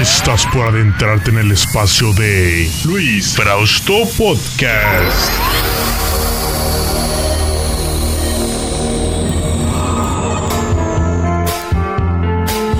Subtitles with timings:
[0.00, 5.30] Estás por adentrarte en el espacio de Luis Frausto Podcast.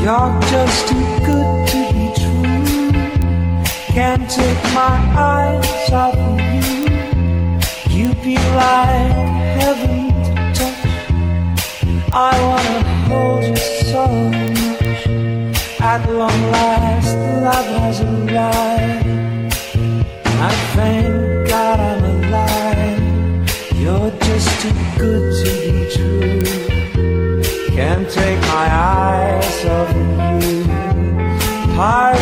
[0.00, 0.96] You're just too
[1.26, 2.94] good to be true.
[3.92, 6.88] Can't take my eyes off of you.
[7.90, 9.12] You feel like
[9.60, 12.14] heaven to touch.
[12.14, 14.39] I wanna hold you so.
[15.90, 16.30] Long.
[16.30, 17.59] I
[25.90, 26.12] to.
[27.74, 30.62] Can't take my eyes off of you.
[31.74, 32.20] That.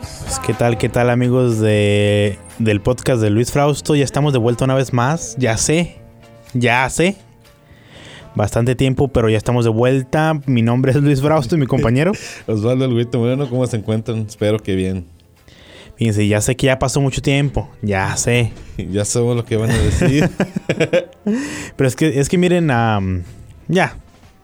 [0.00, 3.94] Pues, ¿Qué tal, qué tal amigos de, del podcast de Luis Frausto?
[3.94, 5.36] Ya estamos de vuelta una vez más.
[5.38, 5.99] Ya sé,
[6.54, 7.16] ya sé.
[8.34, 10.40] Bastante tiempo, pero ya estamos de vuelta.
[10.46, 12.12] Mi nombre es Luis Frausto y mi compañero.
[12.46, 14.18] Osvaldo El Moreno, ¿cómo se encuentran?
[14.28, 15.06] Espero que bien.
[15.96, 17.68] Fíjense, ya sé que ya pasó mucho tiempo.
[17.82, 18.52] Ya sé.
[18.90, 20.30] Ya sabemos lo que van a decir.
[21.76, 22.70] Pero es que, es que miren,
[23.68, 23.96] ya.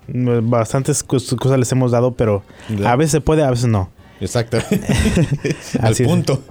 [0.09, 2.93] Bastantes cos- cosas les hemos dado, pero Ya.
[2.93, 3.91] a veces se puede, a veces no.
[4.21, 4.87] Exactamente.
[5.81, 6.43] Al punto.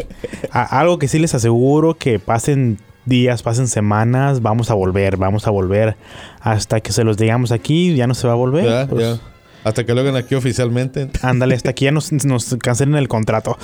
[0.52, 5.52] Algo que sí les aseguro que pasen días, pasen semanas, vamos a volver, vamos a
[5.52, 5.96] volver.
[6.42, 8.66] Hasta que se los digamos aquí, ya no se va a volver.
[8.66, 9.20] Ya, pues, ya.
[9.64, 11.10] Hasta que lo hagan aquí oficialmente.
[11.22, 13.58] Ándale, hasta aquí ya nos, nos cancelen el contrato.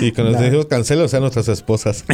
[0.00, 2.04] Y cuando nos decimos cancela, o sea, nuestras esposas.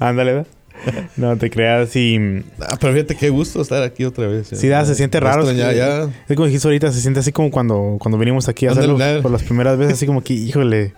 [0.00, 0.46] Ándale, ¿verdad?
[1.16, 2.42] No te creas y...
[2.60, 4.48] Ah, pero fíjate qué gusto estar aquí otra vez.
[4.52, 5.50] Sí, da, se siente raro.
[5.52, 6.08] Ya, ya.
[6.28, 9.30] Es como dijiste ahorita, se siente así como cuando, cuando vinimos aquí a hacerlo por
[9.30, 10.92] las primeras veces, así como que, híjole.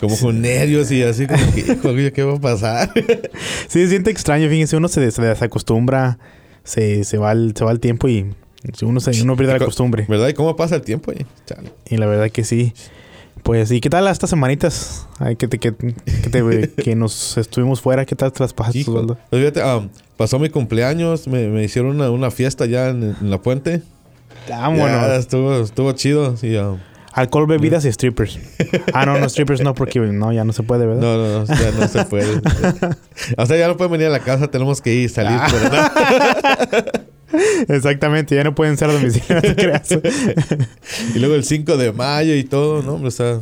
[0.00, 2.90] Como con nervios y así como que, ¿qué va a pasar?
[3.68, 6.18] Sí, se siente extraño, fíjense, uno se, des- se desacostumbra,
[6.64, 8.34] se, se, va el, se va el tiempo y
[8.82, 10.04] uno, se, uno pierde la costumbre.
[10.08, 10.28] ¿Verdad?
[10.28, 11.12] ¿Y cómo pasa el tiempo?
[11.12, 11.24] eh?
[11.88, 12.72] Y la verdad que sí.
[13.42, 15.08] Pues, ¿y qué tal estas semanitas?
[15.18, 18.84] Ay, que, te, que, que, te- que nos estuvimos fuera, ¿qué tal te las pasaste.
[18.88, 19.18] Osvaldo?
[19.30, 19.80] Pues fíjate, ah,
[20.16, 23.82] pasó mi cumpleaños, me, me hicieron una, una fiesta ya en, en la puente.
[24.48, 25.10] Vámonos.
[25.18, 26.36] estuvo, estuvo chido.
[26.36, 26.76] Sí, ah,
[27.14, 28.38] Alcohol, bebidas y strippers.
[28.94, 31.02] Ah, no, no, strippers no, porque no, ya no se puede, ¿verdad?
[31.02, 32.40] No, no, no, ya no se puede.
[33.36, 35.38] o sea, ya no pueden venir a la casa, tenemos que ir, salir.
[35.38, 36.92] Ah.
[37.68, 39.88] Exactamente, ya no pueden ser a domicilio, no te creas.
[41.14, 42.94] Y luego el 5 de mayo y todo, ¿no?
[42.94, 43.40] Hombre, está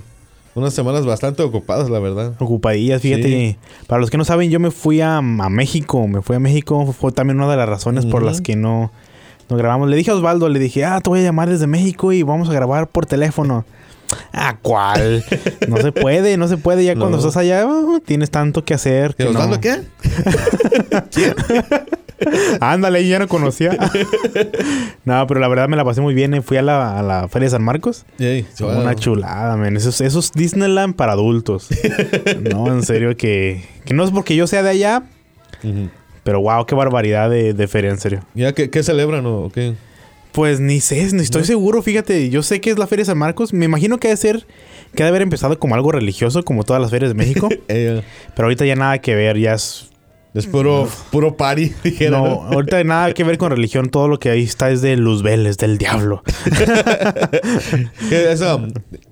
[0.55, 2.34] unas semanas bastante ocupadas, la verdad.
[2.39, 3.23] Ocupadillas, fíjate.
[3.23, 3.56] Sí.
[3.87, 6.06] Para los que no saben, yo me fui a, a México.
[6.09, 6.93] Me fui a México.
[6.93, 8.91] Fue también una de las razones por las que no,
[9.49, 9.89] no grabamos.
[9.89, 12.49] Le dije a Osvaldo, le dije, ah, te voy a llamar desde México y vamos
[12.49, 13.65] a grabar por teléfono.
[14.33, 15.25] Ah, ¿cuál?
[15.69, 16.84] No se puede, no se puede.
[16.84, 19.15] Ya cuando estás allá, oh, tienes tanto que hacer.
[19.15, 19.61] ¿Que Osvaldo no.
[19.61, 19.83] qué?
[22.61, 23.77] Ándale, ya no conocía.
[25.05, 26.35] no, pero la verdad me la pasé muy bien.
[26.35, 26.43] eh.
[26.43, 28.05] Fui a la, a la Feria de San Marcos.
[28.19, 29.77] Ey, Una chulada, man.
[29.77, 31.69] Eso, es- eso es Disneyland para adultos.
[32.51, 35.03] no, en serio, que, que no es porque yo sea de allá,
[36.23, 38.21] pero wow, qué barbaridad de, de feria, en serio.
[38.35, 39.75] ¿Ya qué, qué celebran o qué?
[40.33, 42.31] Pues ni sé, ni estoy seguro, fíjate.
[42.31, 43.53] Yo sé que es la Feria de San Marcos.
[43.53, 44.47] Me imagino que debe ser,
[44.95, 47.49] que debe haber empezado como algo religioso, como todas las ferias de México.
[47.67, 48.03] Pero
[48.39, 49.90] ahorita ya nada que ver, ya es.
[50.35, 52.23] Es puro, puro party, dijeron.
[52.23, 53.89] No, ahorita nada que ver con religión.
[53.91, 56.23] Todo lo que ahí está es de Luzbel, es del diablo.
[58.09, 58.67] ¿Qué, eso,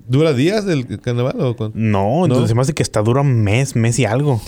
[0.07, 1.77] ¿Dura días el carnaval o cuánto?
[1.77, 2.25] No, ¿No?
[2.25, 4.41] entonces me hace que está dura un mes, mes y algo.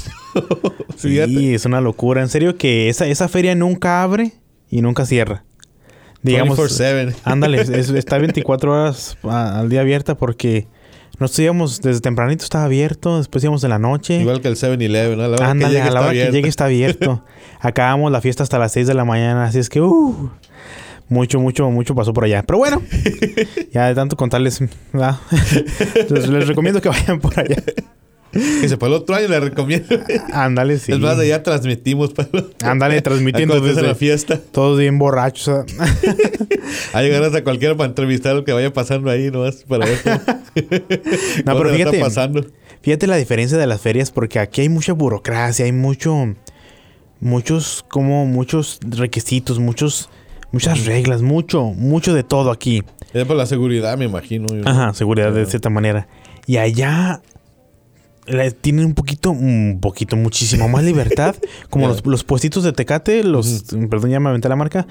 [0.98, 1.32] Fíjate.
[1.32, 2.22] Sí, es una locura.
[2.22, 4.34] En serio que esa, esa feria nunca abre
[4.70, 5.44] y nunca cierra.
[6.22, 7.16] Digamos, 24/7.
[7.24, 10.68] ándale, es- está 24 horas a- al día abierta porque
[11.20, 14.20] nosotros íbamos desde tempranito estaba abierto, después íbamos en la noche.
[14.20, 15.28] Igual que el 7-Eleven, ¿no?
[15.28, 16.32] La ándale, que a la hora abierto.
[16.32, 17.24] que llegue está abierto.
[17.60, 20.30] Acabamos la fiesta hasta las 6 de la mañana, así es que uh,
[21.10, 22.44] mucho, mucho, mucho pasó por allá.
[22.44, 22.82] Pero bueno,
[23.72, 24.62] ya de tanto contarles,
[26.10, 27.62] les recomiendo que vayan por allá.
[28.32, 29.88] Que se para el otro año le recomiendo.
[30.32, 30.94] Ándale, sí.
[30.94, 32.50] Es más, ya transmitimos otro.
[32.64, 34.40] Ándale, transmitiendo desde la fiesta.
[34.52, 35.66] todos bien borrachos.
[36.94, 40.18] Ahí llegar hasta cualquiera para entrevistar lo que vaya pasando ahí, nomás para ver cómo,
[41.46, 42.46] No, pero fíjate, está pasando.
[42.82, 46.36] fíjate la diferencia de las ferias porque aquí hay mucha burocracia, hay mucho,
[47.20, 50.10] muchos, como muchos requisitos, muchos,
[50.52, 52.84] muchas reglas, mucho, mucho de todo aquí.
[53.14, 54.48] Es por la seguridad, me imagino.
[54.66, 56.08] Ajá, seguridad de cierta manera.
[56.48, 57.22] Y allá
[58.62, 61.36] tienen un poquito, un poquito, muchísimo más libertad.
[61.70, 64.88] como los, los puestitos de Tecate, los, perdón, ya me aventé la marca.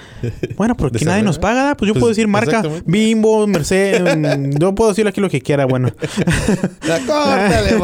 [0.56, 2.62] Bueno, porque nadie nos paga, pues yo Pues, puedo decir marca.
[2.86, 5.90] Bimbo, Merced, mm, yo puedo decir aquí lo que quiera, bueno.
[6.86, 7.76] La córtale.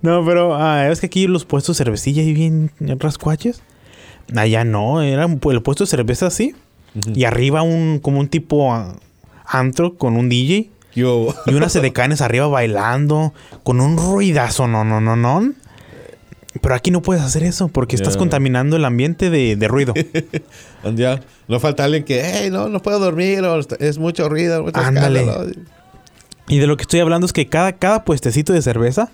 [0.00, 3.62] No, pero ah, es que aquí los puestos de cervecilla y bien rascuaches.
[4.34, 6.54] Allá no, era un- el puesto de cerveza así.
[7.14, 8.96] Y arriba un como un tipo ah,
[9.46, 10.70] antro con un DJ.
[10.94, 11.34] Yo.
[11.46, 15.52] Y unas edecanes arriba bailando con un ruidazo, no, no, no, no.
[16.60, 19.94] Pero aquí no puedes hacer eso porque estás contaminando el ambiente de, de ruido.
[20.96, 24.80] Ya, no falta alguien que, hey, no, no puedo dormir, o es mucho ruido, mucho
[24.80, 25.20] Ándale.
[25.20, 25.52] escándalo".
[26.48, 29.10] Y de lo que estoy hablando es que cada, cada puestecito de cerveza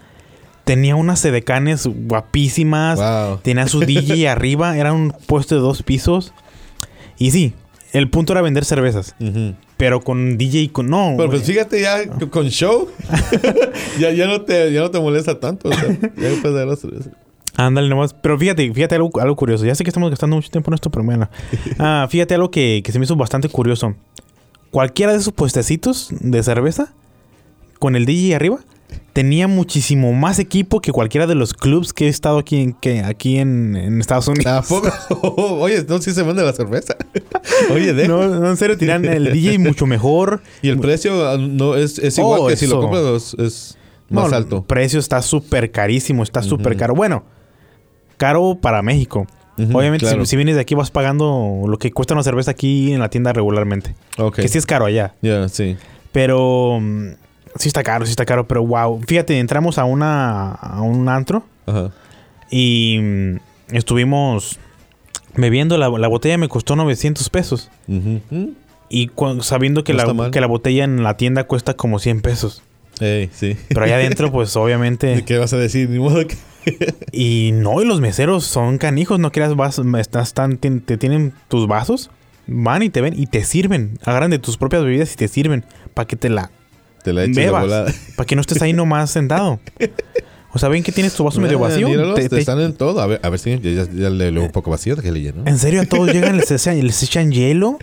[0.65, 2.99] tenía unas edecanes guapísimas.
[2.99, 3.39] Wow.
[3.39, 4.77] Tenía su DJ arriba.
[4.77, 6.33] Era un puesto de dos pisos.
[7.19, 7.55] Y sí,
[7.93, 9.15] el punto era vender cervezas.
[9.77, 10.89] Pero con DJ y con...
[10.89, 11.15] No.
[11.17, 12.89] Pero pues fíjate ya con show,
[13.99, 15.69] ya, ya, no te, ya no te molesta tanto.
[15.69, 17.13] O sea, ya puedes dar las cervezas.
[17.57, 18.15] Ándale nomás.
[18.15, 19.65] Pero fíjate, fíjate algo, algo curioso.
[19.65, 21.29] Ya sé que estamos gastando mucho tiempo en esto, pero bueno.
[21.79, 23.95] Ah, fíjate algo que, que se me hizo bastante curioso.
[24.71, 26.93] Cualquiera de esos puestecitos de cerveza,
[27.79, 28.59] con el DJ arriba,
[29.19, 33.01] tenía muchísimo más equipo que cualquiera de los clubs que he estado aquí en, que,
[33.01, 34.45] aquí en, en Estados Unidos.
[34.45, 34.93] Tampoco.
[35.61, 36.95] Oye, no, sí se vende la cerveza.
[37.75, 38.07] Oye, deja.
[38.07, 40.41] No, no, en serio, tenían el DJ mucho mejor.
[40.63, 43.77] Y el precio ah, no es, es igual Oh, que si lo compras, es,
[44.09, 44.57] más No, alto.
[44.59, 46.95] El precio está súper carísimo, está súper caro.
[46.95, 47.25] Bueno,
[48.19, 49.27] caro para México.
[49.59, 50.27] Obviamente, si- claro.
[50.27, 53.33] si, vienes de aquí, vas pagando lo que cuesta una cerveza aquí en la tienda
[53.33, 53.97] regularmente.
[54.17, 54.37] Ok.
[54.37, 55.17] Que sí es caro allá.
[55.23, 55.77] Ya, sí.
[56.13, 57.09] Pero mm,
[57.57, 58.47] sí está caro, sí está caro.
[58.49, 61.91] Pero wow, fíjate, entramos a una a un antro Ajá.
[62.51, 63.37] y mm,
[63.77, 64.59] estuvimos
[65.37, 65.77] bebiendo.
[65.79, 67.71] La, la botella me costó 900 pesos.
[67.87, 68.21] Ujú.
[68.31, 68.49] Mm.
[68.91, 70.31] Y cu- sabiendo que No la, mal.
[70.31, 72.63] que la botella en la tienda cuesta como 100 pesos.
[73.01, 73.57] Ey, sí.
[73.69, 75.25] Pero allá adentro, pues obviamente.
[75.25, 75.89] ¿Qué vas a decir?
[75.91, 76.37] Ni modo que...
[77.13, 81.67] Y no, y los meseros son canijos, no creas, vas, estás tan, te tienen tus
[81.67, 82.11] vasos,
[82.47, 83.99] van y te ven y te sirven.
[84.05, 86.51] Agarran de tus propias bebidas y te sirven para que te la
[87.03, 87.85] Te la eches de volada.
[87.85, 87.97] bebas.
[88.17, 89.61] Para que no estés ahí nomás sentado.
[90.53, 91.89] O sea, ven que tienes tu vaso medio vacío.
[91.89, 93.01] míralos, te- te te- están en todo.
[93.01, 95.21] A ver, a ver si ya, ya, ya le leo un poco vacío que le
[95.21, 95.43] lleno.
[95.47, 97.79] en serio, a todos llegan, les echan, les echan hielo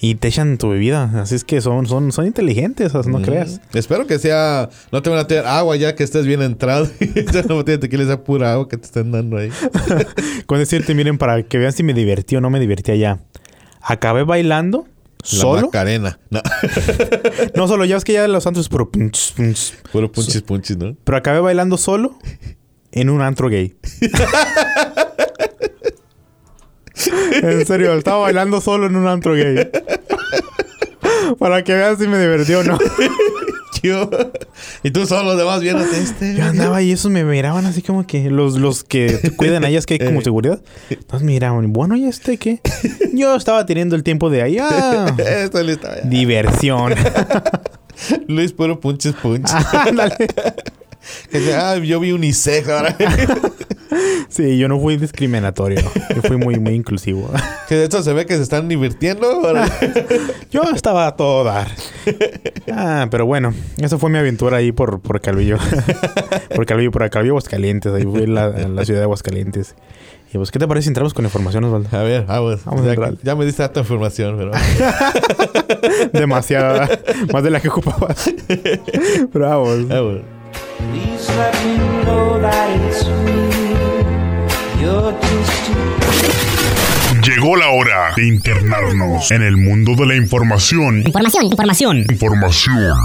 [0.00, 1.04] y te echan tu bebida.
[1.22, 3.22] Así es que son, son, son inteligentes, no Mm.
[3.22, 3.60] creas.
[3.74, 4.68] Espero que sea.
[4.92, 6.88] No te van a tener agua ya que estés bien entrado.
[7.32, 9.50] ya no tequila sea pura agua que te están dando ahí.
[10.46, 13.20] Con decirte, miren, para que vean si me divertí o no me divertí allá.
[13.82, 14.86] Acabé bailando
[15.22, 15.66] La solo.
[15.66, 16.18] Macarena.
[16.30, 16.40] No,
[17.54, 19.74] No solo, ya es que ya los antros es puro punch, punch.
[19.92, 20.96] puro punchis punchis, ¿no?
[21.04, 22.18] Pero acabé bailando solo
[22.92, 23.76] en un antro gay.
[27.42, 29.70] en serio, estaba bailando solo en un antro gay.
[31.38, 32.78] Para que vean si me divertió o no.
[33.82, 34.10] Yo-
[34.82, 36.34] y tú solo los demás viéndote este.
[36.34, 39.68] Yo andaba y esos me miraban así como que los, los que te cuidan a
[39.68, 40.24] ellas que hay como Eh.
[40.24, 40.60] seguridad.
[40.90, 42.60] Entonces miraban, bueno, ¿y este qué?
[43.14, 45.14] Yo estaba teniendo el tiempo de allá.
[45.18, 45.88] Estoy listo.
[45.88, 46.08] ya.
[46.08, 46.94] Diversión.
[48.28, 48.80] Luis, puro.
[51.30, 52.96] Que dice, ah, yo vi unisex ahora.
[54.28, 55.80] Sí, yo no fui discriminatorio.
[56.14, 57.30] Yo fui muy, muy inclusivo.
[57.68, 59.42] que de hecho se ve que se están divirtiendo.
[60.50, 61.68] Yo estaba a todo dar.
[62.72, 65.58] Ah, pero bueno, eso fue mi aventura ahí por, por Calvillo.
[66.54, 67.92] por Calvillo, por Calvillo, Aguascalientes.
[67.92, 69.74] Ahí fue la, la ciudad de Aguascalientes.
[70.32, 71.88] Y pues, ¿qué te parece si entramos con información, Osvaldo?
[71.96, 72.64] A ver, vamos.
[72.64, 73.14] Vamos a ya, entrar.
[73.22, 74.52] ya me diste tanta información, pero.
[76.12, 76.88] Demasiada.
[77.32, 78.14] más de la que ocupaba.
[79.32, 79.88] pero vamos.
[79.88, 80.20] vamos.
[80.78, 83.49] Please let me know that it's real.
[87.22, 91.02] Llegó la hora de internarnos en el mundo de la información.
[91.04, 92.06] Información, información.
[92.08, 92.96] Información.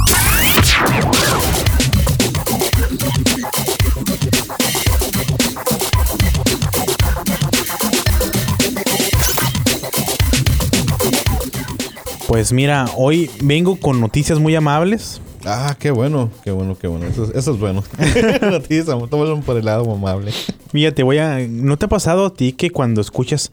[12.28, 15.22] Pues mira, hoy vengo con noticias muy amables.
[15.46, 17.06] Ah, qué bueno, qué bueno, qué bueno.
[17.06, 17.84] Eso, es- eso es bueno.
[19.10, 20.32] Tómalo por el lado amable.
[20.74, 21.40] Mira, te voy a.
[21.48, 23.52] ¿No te ha pasado a ti que cuando escuchas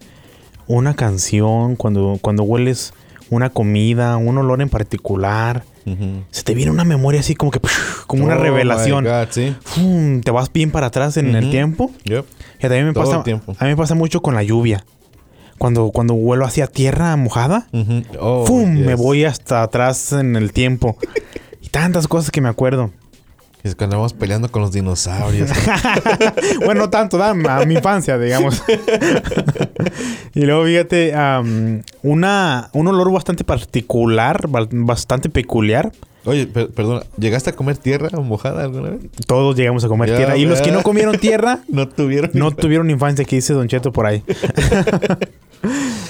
[0.67, 2.93] una canción, cuando, cuando hueles
[3.29, 5.63] una comida, un olor en particular,
[6.31, 7.59] se te viene una memoria así como que
[8.07, 9.03] como una Oh, revelación?
[9.03, 9.55] God, sí.
[9.61, 11.91] Fum, te vas bien para atrás en el tiempo.
[12.05, 12.25] Yep.
[12.59, 14.85] Y también me Todo pasa, a mí me pasa mucho con la lluvia.
[15.57, 17.67] Cuando, cuando vuelo hacia tierra mojada.
[18.19, 18.75] Oh, ¡fum!
[18.77, 18.85] yes.
[18.85, 20.97] me voy hasta atrás en el tiempo.
[21.73, 22.91] Tantas cosas que me acuerdo.
[23.63, 25.49] Es cuando vamos peleando con los dinosaurios.
[26.65, 28.61] bueno, no tanto, da, a mi infancia, digamos.
[30.35, 31.13] y luego, fíjate,
[32.03, 35.91] una, un olor bastante particular, ba- bastante peculiar.
[36.25, 38.99] Oye, per- perdona, ¿llegaste a comer tierra mojada alguna vez?
[39.27, 40.37] Todos llegamos a comer Ya, tierra.
[40.37, 42.31] Y los que no comieron tierra, No tuvieron.
[42.33, 44.23] no tuvieron infancia, que dice Don Cheto por ahí.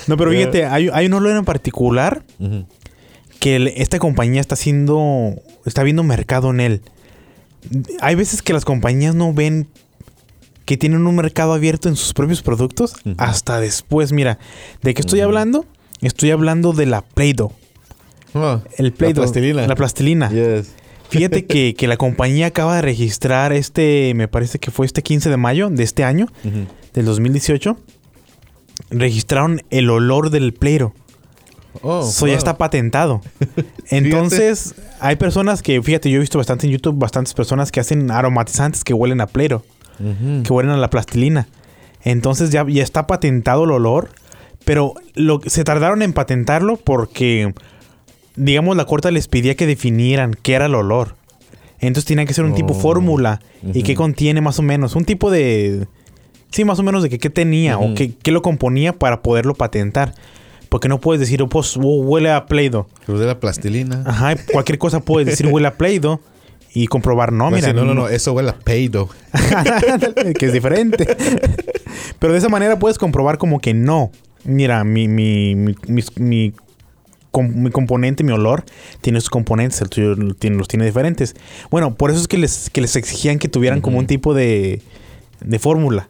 [0.07, 2.23] no, pero fíjate, hay, hay un olor en particular
[3.39, 5.33] que esta compañía está haciendo,
[5.65, 6.81] está viendo mercado en él.
[8.01, 9.67] hay veces que las compañías no ven
[10.65, 14.11] que tienen un mercado abierto en sus propios productos hasta después.
[14.13, 14.39] Mira,
[14.81, 15.65] ¿de qué estoy hablando?
[16.01, 17.51] Estoy hablando de la Play-Doh.
[18.33, 19.21] Ah, El Play-Doh.
[19.21, 19.67] La plastilina.
[19.67, 20.29] La plastilina.
[20.29, 20.71] Yes.
[21.09, 25.29] Fíjate que, que la compañía acaba de registrar este, me parece que fue este 15
[25.29, 26.65] de mayo de este año, Ujú.
[26.93, 27.77] del 2018.
[28.89, 30.93] Registraron el olor del Play-Doh.
[31.81, 33.21] Oh, Eso ya está patentado.
[33.89, 38.11] Entonces, hay personas que, fíjate, yo he visto bastante en YouTube, bastantes personas que hacen
[38.11, 39.25] aromatizantes que huelen a
[39.99, 40.43] Ujú.
[40.43, 41.47] que huelen a la plastilina.
[42.03, 44.09] Entonces ya, ya está patentado el olor,
[44.65, 47.53] pero lo, se tardaron en patentarlo porque,
[48.35, 51.15] digamos, la corte les pedía que definieran qué era el olor.
[51.79, 52.79] Entonces tenían que ser un tipo Oh.
[52.79, 53.39] fórmula
[53.73, 54.95] y qué contiene más o menos.
[54.95, 55.87] Un tipo de...
[56.49, 59.53] Sí, más o menos de que qué tenía o qué, qué lo componía para poderlo
[59.55, 60.13] patentar.
[60.73, 62.87] Porque no puedes decir, oh, pues huele a Play-Doh.
[63.05, 64.01] De la plastilina.
[64.07, 66.19] Ajá, cualquier cosa puedes decir huele a Play-Doh
[66.73, 67.73] y comprobar, no, Pues mira.
[67.73, 69.07] no, no, no, eso huele a peido.
[70.39, 71.05] que es diferente.
[72.17, 74.09] Pero de esa manera puedes comprobar como que no.
[74.45, 75.75] Mira, mi, mi, mi,
[76.15, 76.53] mi
[77.29, 78.63] com- mi componente, mi olor,
[79.01, 81.35] tiene sus componentes, el tuyo tiene- los tiene diferentes.
[81.69, 84.81] Bueno, por eso es que les, que les exigían que tuvieran como un tipo de,
[85.39, 86.09] de fórmula.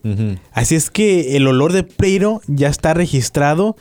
[0.54, 3.76] Así es que el olor de Play-Doh ya está registrado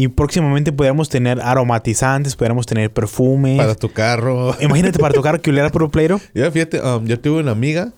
[0.00, 3.58] y próximamente podríamos tener aromatizantes, podríamos tener perfumes.
[3.58, 4.54] Para tu carro.
[4.60, 6.20] Imagínate para tocar que oliera puro Play-Doh.
[6.34, 7.92] Ya, fíjate, um, yo tuve una amiga.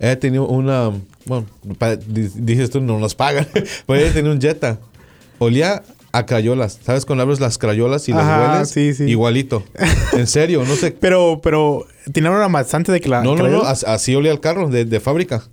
[0.00, 0.90] Ella tenía una.
[1.26, 1.46] Bueno,
[1.78, 3.46] pa- di- dices tú, no nos pagan.
[3.86, 4.80] Pero ella tenía un Jetta.
[5.38, 6.80] Olía a crayolas.
[6.84, 7.04] ¿Sabes?
[7.06, 8.70] Cuando abres las crayolas y las Ajá, hueles.
[8.70, 9.04] sí, sí.
[9.04, 9.62] Igualito.
[10.12, 10.90] En serio, no sé.
[11.00, 13.22] Pero, pero, ¿tiene un aromatizante de que la...
[13.22, 13.62] No, no, no.
[13.62, 15.44] as- Así olía el carro de, de fábrica.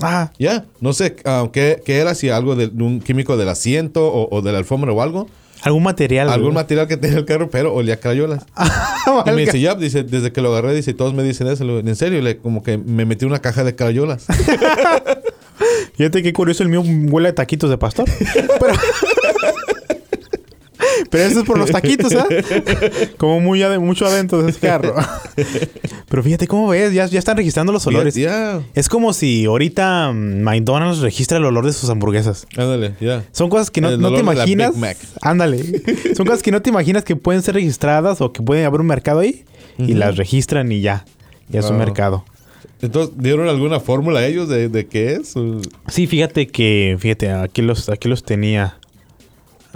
[0.00, 0.64] Ah, Ya.
[0.80, 4.42] No sé um, ¿qué, qué era, si algo de un químico del asiento o, o
[4.42, 5.28] de la alfombra o algo.
[5.62, 6.28] algún material.
[6.28, 8.44] Algún material que tenía el carro, pero olía a crayolas.
[9.26, 11.64] Y me dice, ya, dice, desde que lo agarré, dice, todos me dicen eso.
[11.80, 14.26] En serio, le, como que me metí una caja de crayolas.
[15.96, 18.08] Fíjate qué curioso, el mío huele a taquitos de pastor.
[18.60, 18.74] Pero,
[21.10, 22.26] pero eso es por los taquitos, ¿ah?
[23.16, 24.94] Como muy ade- mucho adentro de ese carro.
[26.08, 28.14] Pero fíjate cómo ves, ya, ya están registrando los olores.
[28.74, 32.46] Es como si ahorita mm, McDonald's registra el olor de sus hamburguesas.
[32.56, 33.24] ándale, ya.
[33.32, 34.70] Son cosas que no, El no te olor de la imaginas.
[34.72, 34.96] Big Mac.
[35.22, 35.82] Ándale.
[36.14, 38.86] Son cosas que no te imaginas que pueden ser registradas o que puede haber un
[38.88, 39.44] mercado ahí.
[39.78, 41.06] Y las registran y ya.
[41.48, 42.24] Ya es un mercado.
[42.82, 45.34] Entonces, ¿dieron alguna fórmula a ellos de, de qué es?
[45.36, 48.76] O- Sí, fíjate que, fíjate, aquí los, aquí los tenía.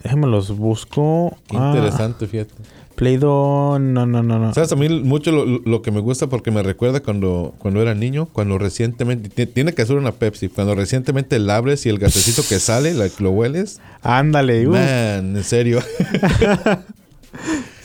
[0.02, 1.36] Déjame los busco.
[1.48, 2.52] Qué Ah, interesante, fíjate.
[2.96, 4.54] Play-Doh, no, no, no, no.
[4.54, 4.72] ¿Sabes?
[4.72, 8.26] A mí mucho lo, lo que me gusta porque me recuerda cuando, cuando era niño,
[8.32, 12.42] cuando recientemente, ti- tiene que ser una Pepsi, cuando recientemente la abres y el gasecito
[12.48, 13.80] que sale, la- lo hueles.
[14.02, 14.72] Ándale, uh.
[14.72, 15.80] Man, en serio.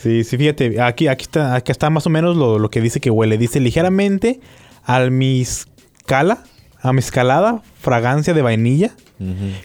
[0.01, 2.99] Sí, sí, fíjate, aquí, aquí está, aquí está más o menos lo, lo que dice
[2.99, 3.37] que huele.
[3.37, 4.39] Dice ligeramente
[4.83, 6.43] almizcala,
[6.81, 8.91] almizcalada, fragancia de vainilla,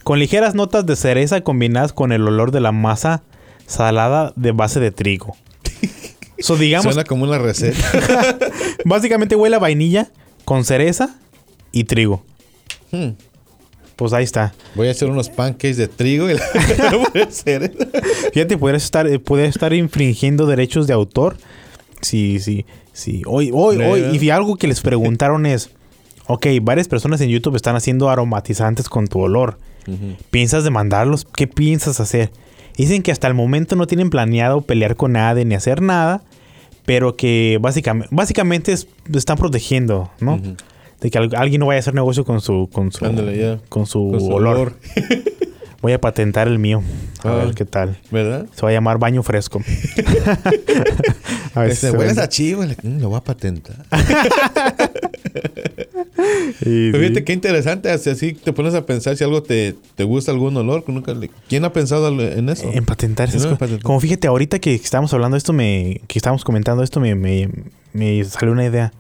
[0.04, 3.23] con ligeras notas de cereza combinadas con el olor de la masa
[3.66, 5.37] salada de base de trigo.
[6.38, 7.78] So, digamos, Suena como una receta.
[8.85, 10.11] básicamente huele a vainilla
[10.44, 11.16] con cereza
[11.73, 12.25] y trigo.
[12.92, 13.12] Hmm.
[13.96, 14.52] Pues ahí está.
[14.75, 16.40] Voy a hacer unos pancakes de trigo y la.
[18.35, 21.38] Fíjate, podrías estar, eh, podrías estar infringiendo derechos de autor.
[22.02, 23.23] Sí, sí, sí.
[23.26, 24.18] Hoy, hoy, hoy.
[24.20, 25.70] Y algo que les preguntaron es:
[26.28, 29.59] Ok, varias personas en YouTube están haciendo aromatizantes con tu olor.
[30.30, 31.25] ¿Piensas demandarlos?
[31.37, 32.30] ¿Qué piensas hacer?
[32.76, 36.23] Dicen que hasta el momento no tienen planeado pelear con nadie ni hacer nada,
[36.85, 40.40] pero que básicamente, básicamente es- están protegiendo, ¿no?
[41.00, 43.87] De que al- alguien no vaya a hacer negocio con su, con su, Ándale, con
[43.87, 44.56] su, Con su olor.
[44.56, 44.73] olor.
[45.83, 46.83] Voy a patentar el mío.
[47.23, 47.35] A Ah.
[47.45, 47.97] ver qué tal.
[48.11, 48.47] ¿Verdad?
[48.54, 49.61] Se va a llamar baño fresco.
[51.54, 52.62] a ver si se hueles a chivo.
[52.64, 53.76] mm, lo voy a patentar.
[56.60, 57.00] Y Pero sí.
[57.04, 57.90] fíjate qué interesante.
[57.90, 60.84] Así, así te pones a pensar si algo te, te gusta algún olor.
[60.84, 62.70] que nunca le- ¿Quién ha pensado en eso?
[62.72, 63.58] En patentar esas No, cosas.
[63.58, 63.82] patentar.
[63.82, 67.48] Como fíjate, ahorita que estábamos hablando de esto, me, que estábamos comentando esto, me, me,
[67.92, 68.92] me salió una idea.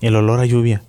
[0.00, 0.82] El olor a lluvia.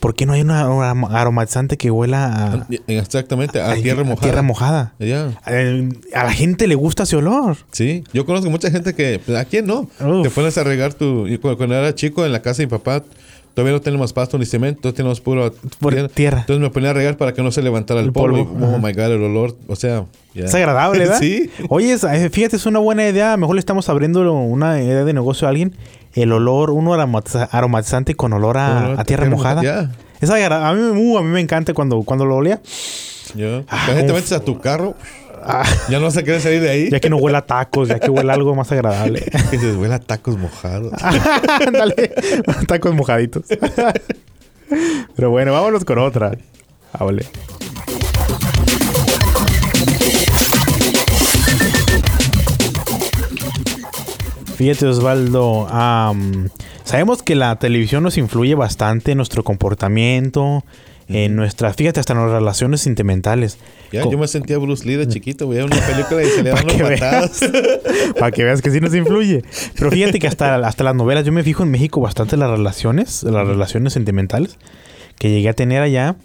[0.00, 4.20] ¿Por qué no hay un aroma- aromatizante que huela a, Exactamente, a, tierra mojada.
[4.22, 4.94] tierra mojada?
[4.98, 7.56] Eh, A la gente le gusta ese olor.
[7.72, 9.88] Sí, yo conozco mucha gente que, pues, ¿a quién no?
[10.00, 10.22] Uf.
[10.22, 11.26] Te pones a regar tu.
[11.26, 13.02] y cu- cuando, era chico en la casa de mi papá,
[13.54, 15.52] todavía no tenemos pasto ni cemento, entonces tenemos puro
[16.12, 16.40] tierra.
[16.40, 18.44] Entonces me ponía a regar para que no se levantara el, El polvo.
[18.46, 20.04] polvo, Y, oh my god, el olor, o sea.
[20.34, 20.44] ya.
[20.46, 21.18] Es agradable, ¿verdad?
[21.20, 21.50] sí.
[21.68, 23.36] Oye, eh, fíjate, es una buena idea.
[23.36, 25.74] Mejor le estamos abriendo una idea de negocio a alguien.
[26.14, 29.62] El olor, uno aromatiza- aromatizante con olor a, Olor a tierra mojada.
[29.62, 29.90] Ya.
[30.20, 32.60] Es agra- a, mí, uh, a mí me encanta cuando, cuando lo olía.
[33.68, 33.94] Ah, uf.
[34.12, 34.94] metes a tu carro.
[35.46, 36.90] Ah, Ya no vas a querer salir de ahí.
[36.90, 39.24] ya que no huela a tacos, ya que huela algo más agradable.
[39.50, 40.92] Que se huele a tacos mojados.
[41.66, 42.12] Ándale,
[42.66, 43.44] tacos mojaditos.
[45.16, 46.32] Pero bueno, vámonos con otra.
[46.92, 47.04] Ah,
[54.56, 55.66] Fíjate, Osvaldo.
[55.68, 56.48] am,
[56.84, 60.64] sabemos que la televisión nos influye bastante en nuestro comportamiento,
[61.08, 63.58] en nuestras, fíjate, hasta en las relaciones sentimentales.
[63.92, 65.48] Ya, Co- yo me sentía Bruce Lee de chiquito.
[65.48, 67.40] Veía una película y se le daban patadas.
[68.18, 69.42] Para que veas que sí nos influye.
[69.76, 73.22] Pero fíjate que hasta, hasta las novelas, yo me fijo en México bastante las relaciones,
[73.24, 74.56] las relaciones sentimentales
[75.18, 76.16] que llegué a tener allá.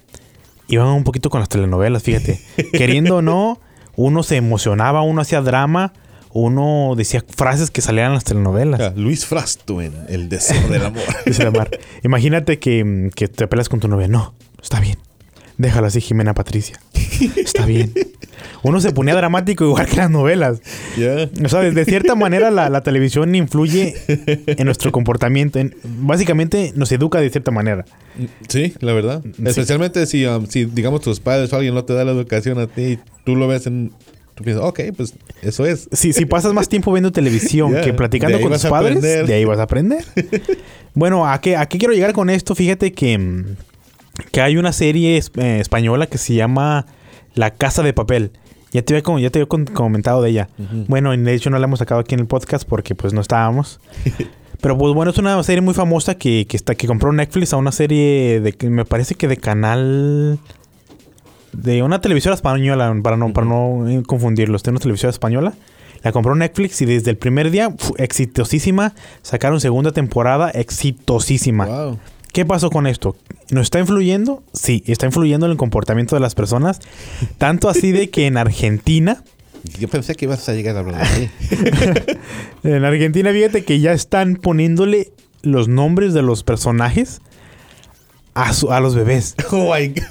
[0.68, 2.40] Iban un poquito con las telenovelas, fíjate.
[2.74, 3.60] Queriendo o no,
[3.96, 5.94] uno se emocionaba, uno hacía drama,
[6.32, 8.80] uno decía frases que salían en las telenovelas.
[8.80, 11.70] Ya, Luis Frasto en El Deseo del Amor.
[12.04, 14.08] Imagínate que, mm, que te peleas con tu novia.
[14.08, 14.98] No, está bien.
[15.58, 16.80] Déjalo así, Jimena Patricia.
[17.36, 17.92] Está bien.
[18.64, 20.62] Uno se ponía dramático igual que las novelas.
[20.98, 21.30] Ya.
[21.44, 23.96] O sea, de, cierta manera la, la televisión influye
[24.48, 25.60] en nuestro comportamiento.
[25.60, 27.84] En- básicamente nos educa de cierta manera.
[28.48, 29.22] Sí, la verdad.
[29.46, 32.68] Especialmente si, um, si, digamos, tus padres o alguien no te da la educación a
[32.68, 33.92] ti y tú lo ves en...
[34.39, 35.89] Tú piensas, ok, pues eso es.
[35.91, 39.27] Si, si pasas más tiempo viendo televisión que platicando con tus padres, aprender.
[39.27, 40.05] de ahí vas a aprender.
[40.93, 42.55] bueno, ¿a qué, ¿a qué quiero llegar con esto?
[42.55, 43.58] Fíjate que, mm,
[44.31, 46.86] que hay una serie eh, española que se llama
[47.34, 48.31] La Casa de Papel.
[48.72, 50.48] Ya te había, ya te había comentado de ella.
[50.88, 53.19] Bueno, y de hecho no la hemos sacado aquí en el podcast porque pues no
[53.19, 53.81] estábamos.
[54.62, 57.58] Pero pues bueno, es una serie muy famosa que, que está, que compró Netflix a
[57.58, 60.39] una serie de que me parece que de canal
[61.53, 65.53] de una televisora española, para no, para no confundirlos, de una televisora española.
[66.03, 71.65] La compró Netflix y desde el primer día, fu- exitosísima, sacaron segunda temporada, exitosísima.
[71.65, 72.00] Wow.
[72.32, 73.15] ¿Qué pasó con esto?
[73.51, 74.44] ¿Nos está influyendo?
[74.53, 76.79] Sí, está influyendo en el comportamiento de las personas.
[77.38, 79.24] Tanto así de que en Argentina,
[79.79, 82.18] Yo pensé que ibas a llegar a hablar de
[82.75, 87.22] en Argentina, fíjate que ya están poniéndole los nombres de los personajes
[88.43, 89.36] a, su- a los bebés.
[89.51, 90.03] oh my God.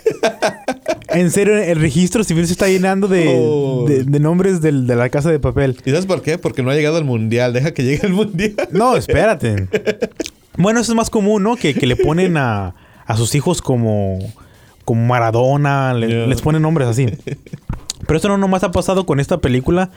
[1.11, 3.85] En serio, el registro civil se está llenando de, Oh.
[3.89, 5.77] de- de nombres del- de la casa de papel.
[5.85, 6.39] ¿Y sabes por qué?
[6.39, 7.53] Porque no ha llegado al mundial.
[7.53, 8.55] Deja que llegue el mundial.
[8.73, 9.69] No, espérate.
[10.57, 11.57] Bueno, eso es más común, ¿no?
[11.57, 12.75] Que, que le ponen a,
[13.07, 14.19] a sus hijos como,
[14.85, 16.27] como Maradona, le- Yeah.
[16.27, 17.07] les ponen nombres así.
[18.09, 19.91] Pero esto no nomás ha pasado con esta película.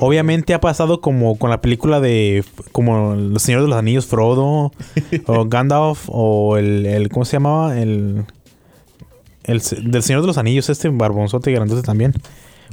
[0.00, 2.42] Obviamente ha pasado como con la película de...
[2.72, 4.72] Como El Señor de los Anillos, Frodo.
[5.26, 6.06] o Gandalf.
[6.08, 7.10] O el, el...
[7.10, 7.78] ¿Cómo se llamaba?
[7.78, 8.24] El...
[9.44, 12.14] El del Señor de los Anillos, este barbonzote grandote también.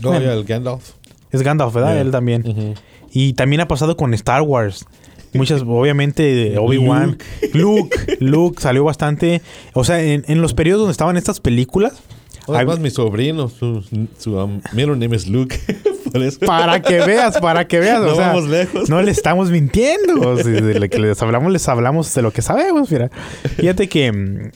[0.02, 0.32] No, Bueno.
[0.32, 0.92] el Gandalf.
[1.30, 1.92] Es Gandalf, ¿verdad?
[1.92, 2.02] Yeah.
[2.02, 2.76] Él también.
[3.12, 4.86] Y también ha pasado con Star Wars.
[5.34, 7.18] Muchas, obviamente, Obi-Wan.
[7.54, 8.18] Luke.
[8.22, 9.42] Luke salió bastante.
[9.74, 12.02] O sea, en, en los periodos donde estaban estas películas.
[12.48, 13.84] Además, hay- mi sobrino, su,
[14.20, 15.58] su um, middle name es Luke.
[16.12, 16.40] Por eso.
[16.42, 18.00] para que veas, para que veas.
[18.00, 18.90] o No sea, vamos lejos.
[18.90, 20.38] No le estamos mintiendo.
[20.38, 22.92] Si de lo que les hablamos, les hablamos de lo que sabemos.
[22.92, 23.10] Mira.
[23.58, 24.52] Fíjate que.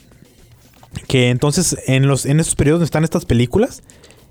[1.06, 3.82] Que entonces, en los, en estos periodos donde están estas películas,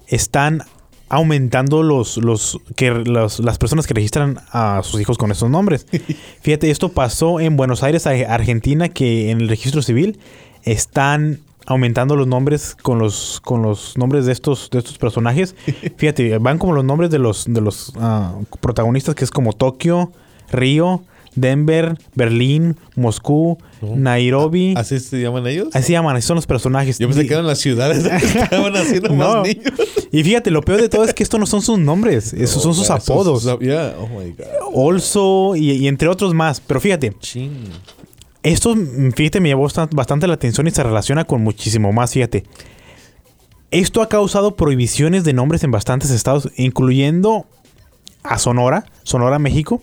[0.07, 0.63] están
[1.09, 5.87] aumentando los, los, que, los- las personas que registran a sus hijos con estos nombres.
[6.41, 10.19] Fíjate, esto pasó en Buenos Aires, Argentina, que en el registro civil
[10.63, 11.39] están
[11.69, 15.55] aumentando los nombres con los con los nombres de estos de estos personajes.
[15.97, 20.11] Fíjate, van como los nombres de los de los ah, protagonistas que es como Tokio,
[20.51, 21.03] Río,
[21.35, 24.73] Denver, Berlín, Moscú, Nairobi.
[24.75, 25.67] ¿Así se llaman ellos?
[25.73, 26.97] Así se llaman, así son los personajes.
[26.97, 29.15] Yo pensé que eran las ciudades donde estaban haciendo No.
[29.15, 29.71] más niños.
[30.11, 32.73] Y fíjate, lo peor de todo es que estos no son sus nombres, esos son
[32.73, 33.43] sus apodos.
[33.43, 34.87] sus- yeah, oh my God.
[34.89, 36.59] Also y, y entre otros más.
[36.59, 37.51] Pero fíjate, Chin.
[38.43, 42.13] Esto, mm, fíjate, me llamó bastan- bastante la atención y se relaciona con muchísimo más,
[42.13, 42.43] fíjate.
[43.71, 47.45] Esto ha causado prohibiciones de nombres en bastantes estados, incluyendo
[48.23, 49.81] a Sonora, Sonora, México,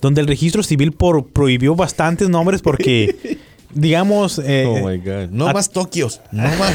[0.00, 3.38] donde el registro civil por, prohibió bastantes nombres porque,
[3.74, 5.28] digamos, eh, Oh my God.
[5.30, 6.20] No más Tokios.
[6.32, 6.74] No más.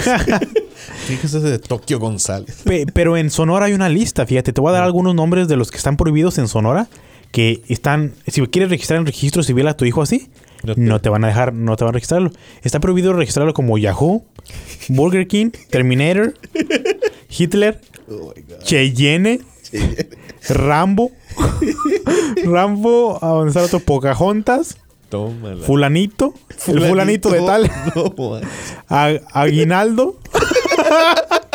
[1.07, 2.61] Fíjese ese de Tokio González.
[2.63, 5.55] Pe- pero en Sonora hay una lista, fíjate, te voy a dar algunos nombres de
[5.57, 6.87] los que están prohibidos en Sonora,
[7.31, 10.29] que están, si quieres registrar en registro civil a tu hijo así,
[10.63, 12.31] No te- no te van a dejar, no te van a registrarlo.
[12.61, 14.23] Está prohibido registrarlo como Yahoo,
[14.89, 16.33] Burger King, Terminator,
[17.29, 18.33] Hitler, Oh.
[18.63, 19.39] Cheyenne,
[20.49, 21.11] Rambo,
[22.43, 24.77] Rambo, a donde está el otro, Pocahontas,
[25.09, 25.63] Tómala.
[25.65, 26.33] Fulanito,
[26.67, 28.39] el fulanito de tal, No,
[29.33, 30.15] Aguinaldo.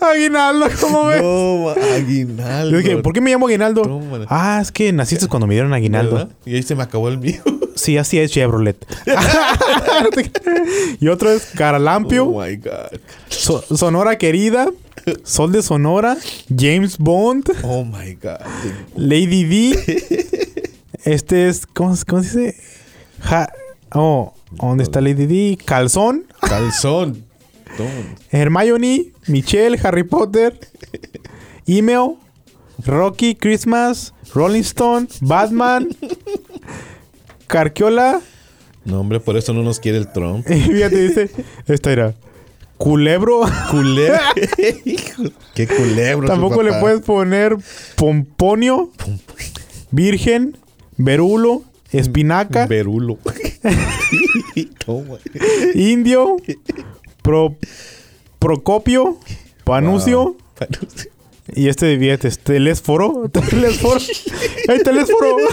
[0.00, 1.22] Aguinaldo, ¿cómo ves?
[1.22, 2.70] No, aguinaldo.
[2.70, 3.82] Yo dije, ¿por qué me llamo Aguinaldo?
[3.82, 4.26] Tómala.
[4.28, 6.16] Ah, es que naciste cuando me dieron aguinaldo.
[6.16, 6.30] ¿Verdad?
[6.46, 7.42] Y ahí se me acabó el mío.
[7.76, 8.76] Sí, así es Chevrolet.
[11.00, 13.00] y otro es Caralampio, Oh my God.
[13.28, 14.68] So- Sonora Querida,
[15.24, 16.16] Sol de Sonora,
[16.54, 18.40] James Bond, Oh my God.
[18.96, 20.44] Lady D.
[21.04, 22.56] Este es, ¿cómo, se- cómo se dice?
[23.22, 23.50] Ja-
[23.94, 25.58] oh, ¿dónde está Lady D?
[25.64, 27.24] Calzón, Calzón.
[27.80, 27.90] Toma.
[28.30, 30.58] Hermione, Michelle, Harry Potter,
[31.66, 32.16] Email,
[32.84, 35.88] Rocky, Christmas, Rolling Stone, Batman,
[37.46, 38.20] Carquiola.
[38.84, 40.46] No, hombre, por eso no nos quiere el Trump.
[40.50, 41.30] Y fíjate, dice,
[41.66, 42.14] esta era.
[42.76, 43.42] Culebro.
[43.70, 44.18] Culebro.
[45.54, 46.26] Qué culebro.
[46.26, 47.56] Tampoco le puedes poner
[47.96, 48.90] pomponio,
[49.90, 50.56] virgen,
[50.96, 51.62] verulo,
[51.92, 53.18] espinaca, Verulo.
[55.74, 56.36] Indio,
[57.30, 57.56] pro-
[58.38, 59.18] procopio,
[59.64, 60.36] panucio.
[61.54, 63.28] Y este, fíjate, es telésforo.
[63.50, 64.00] Telésforo.
[64.68, 65.36] ¡Ay, telésforo!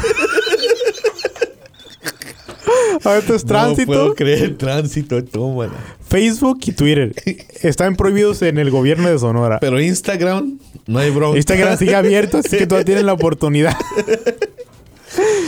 [3.05, 5.23] Ah, esto es No puedo tránsito, creer tránsito.
[5.23, 5.71] Tómala.
[6.09, 7.13] Facebook y Twitter.
[7.61, 9.59] Están prohibidos en el gobierno de Sonora.
[9.61, 11.37] Pero Instagram, no hay bronca.
[11.37, 13.73] Instagram sigue abierto, así que todavía tienen la oportunidad.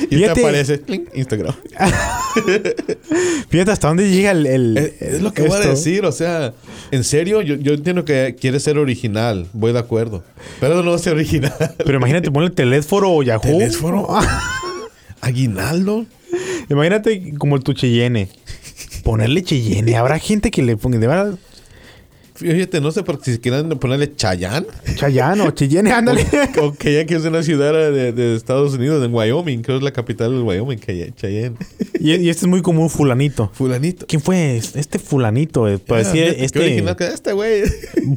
[0.04, 0.42] Y te Fíjate.
[0.42, 1.56] aparece clink, Instagram.
[3.50, 4.46] Fíjate hasta dónde llega el.
[4.46, 5.70] el- Es, es lo que voy a esto.
[5.70, 6.54] decir, o sea,
[6.92, 10.24] en serio, yo, yo entiendo que quiere ser original, voy de acuerdo.
[10.60, 11.54] Pero no ser original.
[11.78, 13.42] Pero imagínate ponerle telésforo o Yahoo.
[13.42, 14.08] ¿Telésforo?
[15.22, 16.06] Aguinaldo.
[16.70, 18.30] Imagínate como tu Cheyenne.
[19.04, 19.96] Ponerle Cheyenne.
[19.98, 21.00] Habrá gente que le ponga.
[21.00, 21.38] De verdad.
[22.40, 24.66] Fíjate, no sé por si quieren ponerle Chayán.
[24.96, 26.26] Chayano o Cheyenne, ándale.
[26.62, 29.82] o que ya que es una ciudad de, de Estados Unidos, en Wyoming, que es
[29.84, 31.56] la capital del Wyoming, Cheyenne.
[32.00, 33.52] Y, y este es muy común, Fulanito.
[33.54, 34.06] Fulanito.
[34.08, 35.68] ¿Quién fue este Fulanito?
[35.68, 36.60] eh, Para Ah, decir qué este.
[36.60, 37.64] original que este güey.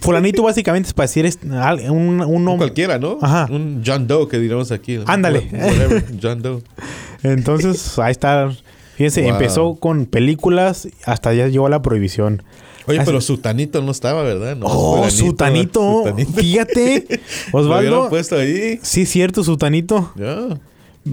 [0.00, 2.68] Fulanito básicamente es para decir este- un, un nombre.
[2.68, 3.18] Cualquiera, ¿no?
[3.20, 3.48] Ajá.
[3.50, 5.00] Un John Doe que diríamos aquí.
[5.06, 5.48] Ándale.
[5.52, 6.62] Whatever, John Doe.
[7.22, 8.52] Entonces, ahí está.
[8.96, 9.30] Fíjense, Wow.
[9.30, 12.42] empezó con películas hasta ya llegó a la prohibición.
[12.86, 14.56] Oye, Así- pero Sutanito no estaba, ¿verdad?
[14.56, 16.04] No, oh, Sutanito.
[16.34, 17.20] Fíjate.
[17.52, 18.08] Lo Osvaldo.
[18.08, 18.78] puesto ahí.
[18.82, 20.12] Sí, cierto, Sutanito.
[20.16, 20.38] Ya.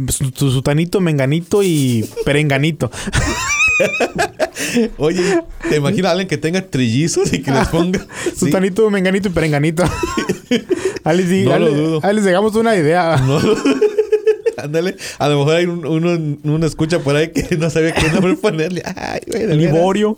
[0.10, 2.92] Su, su- sutanito, menganito y perenganito.
[4.98, 8.00] Oye, ¿te imaginas a alguien que tenga trillizos y que les ponga...
[8.24, 8.32] Sí.
[8.46, 9.84] Sutanito, menganito y perenganito.
[10.52, 12.00] di- No lo dudo.
[12.04, 13.18] ahí les dejamos una idea.
[13.18, 13.40] No,
[14.64, 14.96] ándale.
[15.18, 18.36] A lo mejor hay un- uno, uno escucha por ahí que no sabía qué nombre
[18.42, 18.82] ponerle.
[18.96, 19.48] Ay, güey.
[19.58, 20.18] Liborio.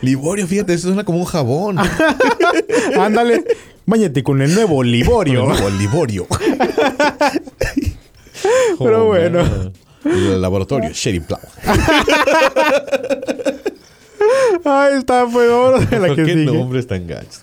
[0.00, 1.76] Liborio, fíjate, eso suena como un jabón.
[2.98, 3.44] Ándale.
[3.84, 5.44] Báñate con el nuevo Liborio.
[5.44, 6.26] O Liborio.
[8.78, 9.42] Pero bueno.
[9.42, 9.72] man.
[10.04, 11.38] El laboratorio, Sherry Plow.
[14.64, 17.40] Ay, está peor de la que ¿Qué nombres tan gachos?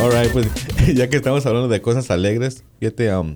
[0.00, 0.46] Alright, pues
[0.94, 3.34] ya que estamos hablando de cosas alegres, fíjate, um,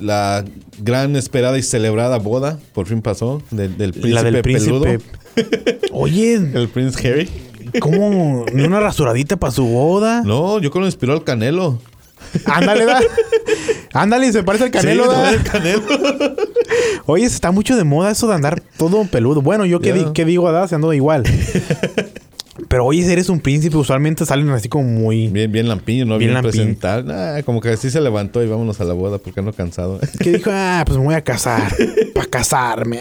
[0.00, 0.44] la
[0.78, 5.78] gran esperada y celebrada boda por fin pasó del, del príncipe La del peludo, príncipe.
[5.92, 7.28] Oye, el Prince Harry.
[7.80, 8.44] ¿cómo?
[8.52, 10.22] ¿Ni una rasuradita para su boda?
[10.24, 11.78] No, yo creo que lo inspiró al Canelo.
[12.46, 13.00] Ándale, da.
[13.94, 15.30] Ándale, se parece al canelo, Sí, da.
[15.30, 15.82] el Canelo.
[17.06, 19.40] Oye, está mucho de moda eso de andar todo peludo.
[19.40, 21.22] Bueno, yo qué, di- qué digo, da, se ando igual.
[22.78, 25.26] Pero oye, eres un príncipe, usualmente salen así como muy...
[25.26, 26.16] Bien, bien lampiño, ¿no?
[26.16, 26.62] Bien Bien, lampiño.
[26.62, 27.04] presentar.
[27.04, 29.98] Nah, como que así se levantó y vámonos a la boda porque ando cansado.
[30.20, 31.74] Que dijo, ah, pues me voy a casar.
[32.14, 33.00] Para casarme.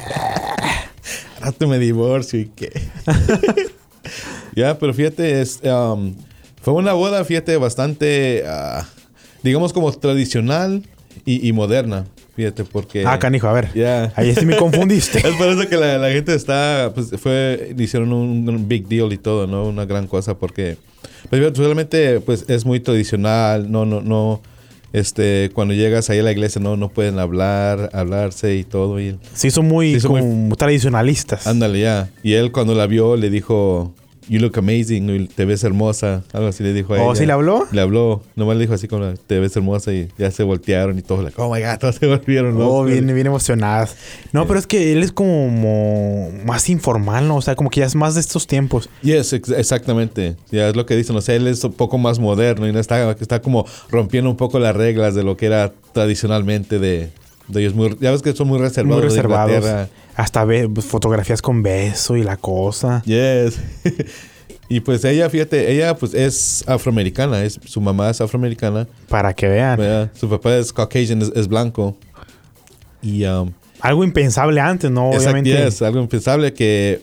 [1.42, 2.72] Rato me divorcio y qué.
[4.56, 6.16] ya, pero fíjate, es, um,
[6.60, 8.84] fue una boda, fíjate, bastante, ah,
[9.44, 10.82] digamos como tradicional
[11.24, 12.08] y, y moderna.
[12.38, 13.04] Fíjate, porque...
[13.06, 13.70] Ah, canijo, a ver.
[13.74, 14.14] Ya.
[14.16, 15.18] Ahí sí me confundiste.
[15.28, 19.12] Es por eso que la, la gente está, pues fue, hicieron un, un big deal
[19.12, 19.66] y todo, ¿no?
[19.66, 20.78] Una gran cosa porque,
[21.32, 24.42] pues solamente, pues es muy tradicional, no, no, no,
[24.94, 29.18] este, cuando llegas ahí a la iglesia no, no pueden hablar, hablarse y todo y
[29.34, 31.48] Sí, son muy, Sí, son muy- como tradicionalistas.
[31.48, 32.10] ándale ya.
[32.22, 33.94] Y él cuando la vio le dijo,
[34.30, 37.16] you look amazing, te ves hermosa, algo así le dijo a ¿Oh, ella.
[37.20, 37.66] sí le habló?
[37.72, 41.02] Le habló, nomás le dijo así como, te ves hermosa y ya se voltearon y
[41.02, 42.88] todos, like, oh my god, todos se volvieron, Oh, locos.
[42.92, 43.96] bien, bien emocionadas.
[44.34, 47.38] No, pero es que él es como más informal, ¿no?
[47.38, 48.90] O sea, como que ya es más de estos tiempos.
[49.02, 50.36] Yes, ex- exactamente.
[50.52, 51.16] Ya es lo que dicen.
[51.16, 54.38] O sea, él es un poco más moderno y no está, está como rompiendo un
[54.38, 57.10] poco las reglas de lo que era tradicionalmente de,
[57.48, 57.74] de ellos.
[57.76, 59.02] Muy, ya ves que son muy reservados.
[59.02, 59.90] muy reservados.
[60.18, 63.04] Hasta ve, pues, fotografías con beso y la cosa.
[63.06, 63.60] Yes.
[64.70, 67.44] y pues ella, fíjate, ella pues es afroamericana.
[67.44, 68.88] Es, su mamá es afroamericana.
[69.08, 69.78] Para que vean.
[69.78, 70.12] ¿verdad?
[70.20, 71.96] Su papá es Caucasian, es, es blanco.
[73.02, 75.08] Y um, Algo impensable antes, ¿no?
[75.14, 75.66] Exacto, Obviamente.
[75.66, 77.02] yes, algo impensable que,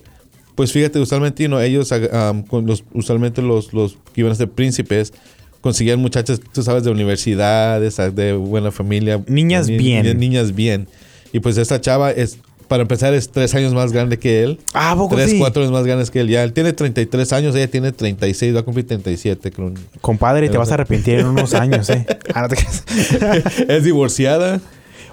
[0.56, 4.50] pues fíjate, usualmente, know, ellos, um, con los, usualmente los, los que iban a ser
[4.50, 5.12] príncipes,
[5.60, 9.22] conseguían muchachas, tú sabes, de universidades, de buena familia.
[9.28, 10.04] Niñas Ni- bien.
[10.04, 10.88] ni- Niñas bien.
[11.32, 12.38] Y pues esta chava es,
[12.74, 14.58] para empezar, es tres años más grande que él.
[14.72, 15.38] Ah, ¿a poco Tres, sí?
[15.38, 16.26] cuatro años más grandes que él.
[16.28, 19.72] Ya, él tiene 33 años, ella tiene 36, va a cumplir 37, creo.
[20.00, 22.04] Compadre, te vas a arrepentir en unos años, ¿eh?
[22.34, 22.48] Ah,
[23.68, 24.60] es divorciada.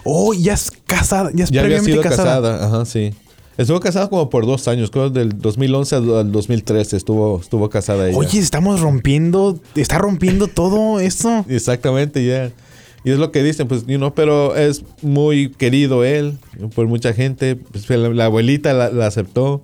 [0.04, 2.54] Oh, ya es casada, ya es Ya había previamente sido casada.
[2.58, 2.66] casada.
[2.66, 3.14] Ajá, sí.
[3.60, 8.10] Estuvo casada como por dos años, creo del 2011 al al 2013 estuvo, estuvo casada
[8.10, 8.18] ella.
[8.18, 11.46] Oye, estamos rompiendo, está rompiendo todo esto.
[11.48, 12.50] Exactamente, ya.
[13.04, 16.38] Y es lo que dicen, pues, you know, pero es muy querido él
[16.76, 17.56] por mucha gente.
[17.56, 19.62] Pues, la, la abuelita la, la aceptó.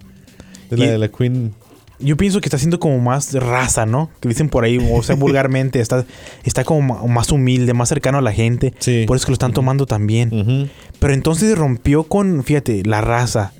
[0.72, 1.54] Es la, la Queen.
[2.00, 4.10] Yo pienso que está siendo como más raza, ¿no?
[4.20, 6.06] Que dicen por ahí, o sea, vulgarmente, está,
[6.44, 8.74] está como más humilde, más cercano a la gente.
[8.80, 9.06] Sí.
[9.08, 10.70] Por eso que lo están tomando también.
[11.00, 13.54] Pero entonces rompió con, fíjate, la raza.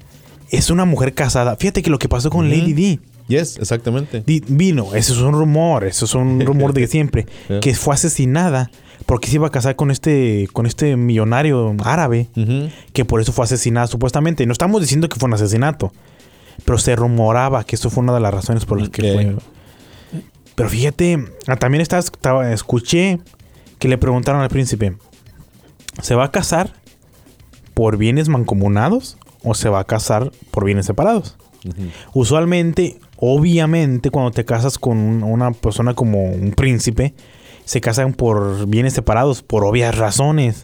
[0.50, 1.56] Es una mujer casada.
[1.56, 2.50] Fíjate que lo que pasó con.
[2.50, 3.00] Lady D.
[3.28, 4.24] Yes, exactamente.
[4.26, 7.60] Vino, eso es un rumor, eso es un rumor de siempre, Yeah.
[7.60, 8.72] que fue asesinada
[9.06, 12.28] porque se iba a casar con este, con este millonario árabe,
[12.94, 14.46] que por eso fue asesinada supuestamente.
[14.46, 15.92] No estamos diciendo que fue un asesinato,
[16.66, 19.36] pero se rumoraba que eso fue una de las razones por las que fue.
[20.56, 21.84] Pero fíjate, ah, también
[22.52, 23.20] escuché
[23.80, 24.98] que le preguntaron al príncipe,
[26.02, 26.74] ¿se va a casar
[27.76, 31.38] por bienes mancomunados o se va a casar por bienes separados?
[32.14, 37.14] Usualmente, obviamente, cuando te casas con un- una persona como un príncipe,
[37.68, 40.64] se casan por bienes separados, por obvias razones.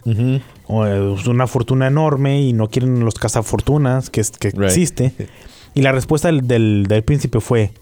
[0.66, 4.62] O, eh, es una fortuna enorme y no quieren los cazafortunas que, que Right.
[4.62, 5.12] existe.
[5.74, 7.72] Y la respuesta del, del- del príncipe fue,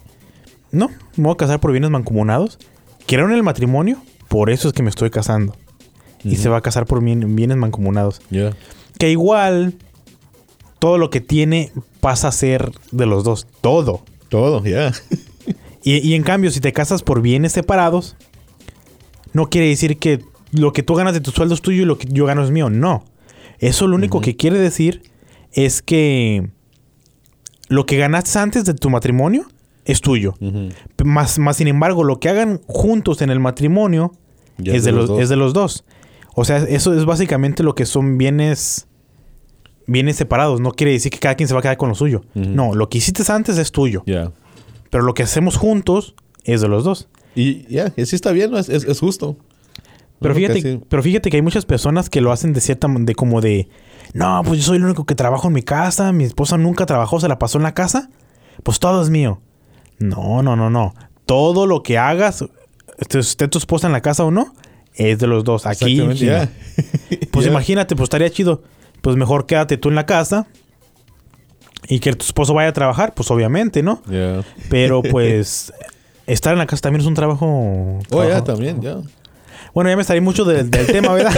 [0.73, 2.59] no, me voy a casar por bienes mancomunados.
[3.07, 5.55] Quiero en el matrimonio, por eso es que me estoy casando.
[6.25, 8.21] Y se va a casar por bien- bienes mancomunados.
[8.31, 8.57] Yeah.
[8.99, 9.75] Que igual,
[10.81, 13.47] todo lo que tiene pasa a ser de los dos.
[13.61, 14.03] Todo.
[14.29, 14.93] Todo, ya.
[15.85, 18.15] Y, y en cambio, si te casas por bienes separados,
[19.33, 20.21] no quiere decir que
[20.53, 22.51] lo que tú ganas de tu sueldo es tuyo y lo que yo gano es
[22.51, 22.71] mío.
[22.71, 23.05] No.
[23.59, 25.03] Eso lo único que quiere decir
[25.53, 26.51] es que
[27.69, 29.47] lo que ganaste antes de tu matrimonio
[29.85, 30.35] es tuyo.
[31.05, 34.13] Más, más sin embargo, lo que hagan juntos en el matrimonio
[34.59, 35.85] Ya es, de los, es de los dos.
[36.35, 38.87] O sea, eso es básicamente lo que son bienes
[39.87, 40.61] bienes separados.
[40.61, 42.23] No quiere decir que cada quien se va a quedar con lo suyo.
[42.35, 44.03] No, lo que hiciste antes es tuyo.
[44.91, 46.15] Pero lo que hacemos juntos
[46.45, 47.09] es de los dos.
[47.35, 48.59] Y ya, y sí está bien, ¿no?
[48.59, 49.37] es, es, es justo.
[50.21, 53.41] Pero fíjate, pero fíjate que hay muchas personas que lo hacen de cierta de como
[53.41, 53.69] de
[54.15, 57.19] no, pues yo soy el único que trabajo en mi casa, mi esposa nunca trabajó,
[57.19, 58.11] se la pasó en la casa,
[58.63, 59.41] pues todo es mío.
[59.99, 60.95] No, no, no, no.
[61.27, 62.45] Todo lo que hagas,
[62.99, 64.55] esté, esté tu esposa en la casa o no,
[64.95, 65.67] es de los dos.
[65.67, 66.51] Aquí, ya.
[67.31, 68.63] pues imagínate, pues estaría chido.
[69.01, 70.47] Pues mejor quédate tú en la casa
[71.89, 74.03] y que tu esposo vaya a trabajar, pues obviamente, ¿no?
[74.69, 75.73] Pero pues
[76.27, 77.99] estar en la casa también es un trabajo.
[78.11, 78.99] Oh, ya, también, ya.
[79.75, 81.33] bueno, ya me salí mucho del, del tema, ¿verdad?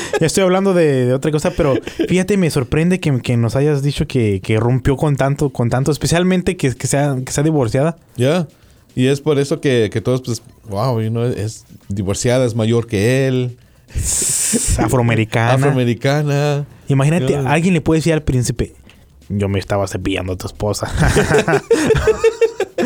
[0.20, 1.74] ya estoy hablando de, de otra cosa, pero
[2.08, 5.90] fíjate, me sorprende que, que nos hayas dicho que, que rompió con tanto, con tanto,
[5.92, 7.96] especialmente que, que sea, que sea divorciada.
[8.16, 8.46] Ya.
[8.94, 12.86] Y es por eso que, que todos, pues, wow, you know, es divorciada, es mayor
[12.86, 13.56] que él,
[14.78, 15.54] Afroamericana.
[15.54, 16.64] afroamericana.
[16.88, 18.74] Imagínate, alguien le puede decir al príncipe,
[19.28, 20.88] yo me estaba cepillando a tu esposa.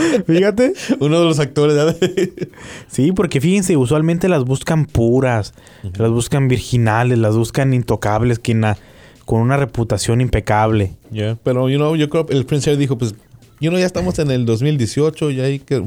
[0.26, 0.72] Fíjate.
[1.00, 1.74] Uno de los actores.
[1.76, 1.96] ¿verdad?
[2.88, 5.52] Sí, porque fíjense, usualmente las buscan puras,
[5.96, 8.76] las buscan virginales, las buscan intocables, que na-
[9.24, 10.92] con una reputación impecable.
[11.10, 11.36] Ya.
[11.42, 13.14] Pero, you know, yo creo que el príncipe dijo, pues,
[13.60, 15.82] you know, ya estamos en el 2018, ya hay que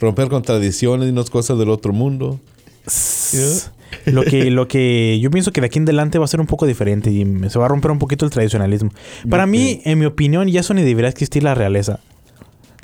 [0.00, 2.40] romper con tradiciones y unas cosas del otro mundo.
[4.06, 6.46] Lo que, lo que yo pienso que de aquí en adelante va a ser un
[6.46, 8.90] poco diferente y se va a romper un poquito el tradicionalismo.
[9.28, 12.00] Para mí, en mi opinión, ya eso ni debería existir la realeza.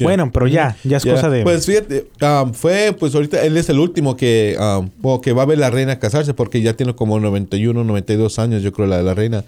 [0.05, 1.43] Bueno, pero ya, ya es cosa de...
[1.43, 5.47] Pues fíjate, um, fue, pues ahorita él es el último que, um, que va a
[5.47, 9.15] ver la reina casarse porque ya tiene como 91, 92 años, yo creo, la, la
[9.15, 9.45] reina.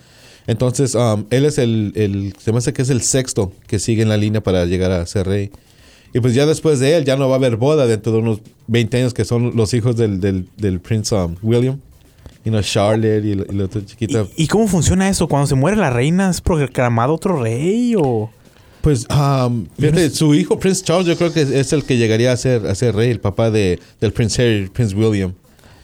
[0.46, 4.02] Entonces, um, él es el, el, se me hace que es el sexto que sigue
[4.02, 5.50] en la línea para llegar a ser rey.
[6.14, 8.40] Y pues ya después de él ya no va a haber boda dentro de unos
[8.68, 11.78] 20 años que son los hijos del, del, del Prince um, William.
[12.46, 14.24] Y no Charlotte y, la- y la otra chiquita.
[14.36, 15.28] ¿Y, y cómo funciona eso?
[15.28, 18.30] Cuando se muere la reina, ¿es proclamado otro rey o...?
[18.80, 22.32] Pues, um, fíjate, su hijo Prince Charles yo creo que es, es el que llegaría
[22.32, 25.34] a ser, a ser rey, el papá de, del Prince Harry, Prince William.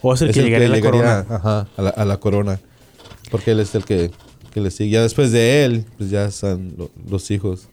[0.01, 1.25] ¿O es el Es que llegaría a la corona?
[1.29, 2.59] Ajá, a la, a la corona.
[3.31, 4.11] Porque él es el que,
[4.53, 4.91] que le sigue.
[4.91, 7.67] Ya después de él, pues ya están lo- los hijos.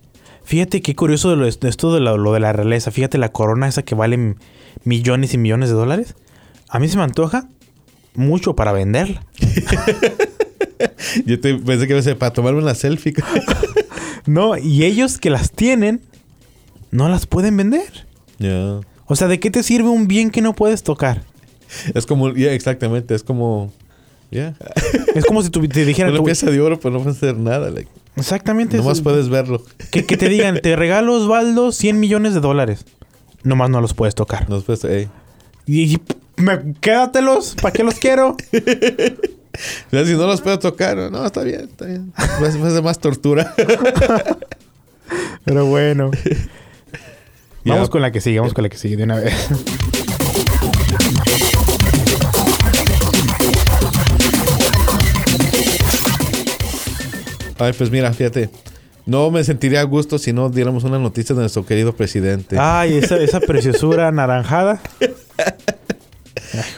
[0.45, 2.91] Fíjate qué curioso de, lo, de esto de lo, lo de la realeza.
[2.91, 4.35] Fíjate la corona esa que vale
[4.85, 6.15] millones y millones de dólares.
[6.69, 7.49] A mí se me antoja
[8.15, 9.25] mucho para venderla.
[11.27, 13.15] Yo te- pensé que iba a ser para tomarme una selfie.
[14.27, 16.01] No, y ellos que las tienen,
[16.91, 18.07] no las pueden vender.
[18.39, 18.81] Ya.
[19.07, 21.23] O sea, ¿de qué te sirve un bien que no puedes tocar?
[21.95, 23.73] Es como, ya, exactamente, es como,
[24.31, 24.55] ya.
[25.15, 27.69] Es como si te dijeran, Una pieza de oro, pero no puede hacer nada.
[27.71, 27.91] like.
[28.17, 28.77] Exactamente.
[28.79, 29.05] Nomás eso.
[29.05, 29.63] puedes verlo.
[29.91, 32.87] Que, que te digan, te regalo Osvaldo 100 millones de dólares.
[33.43, 34.49] Nomás no los puedes tocar.
[34.49, 35.09] No puedes, ey.
[35.67, 36.03] Y, y
[36.37, 38.37] me, quédatelos, ¿para qué los quiero?
[39.91, 42.13] Si no los puedo tocar, no, está bien, está bien.
[42.19, 43.55] Va a ser más tortura.
[45.45, 46.11] Pero bueno.
[47.65, 49.33] Vamos con la que sigue, vamos con la que sigue de una vez.
[57.57, 58.51] Ay, pues mira, fíjate.
[59.07, 62.57] No me sentiría a gusto si no diéramos una noticia de nuestro querido presidente.
[62.59, 64.81] Ay, esa, esa preciosura anaranjada.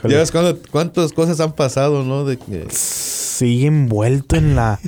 [0.09, 0.33] Ya ves
[0.71, 2.25] cuántas cosas han pasado, ¿no?
[2.25, 4.79] De que- Sigue envuelto en la.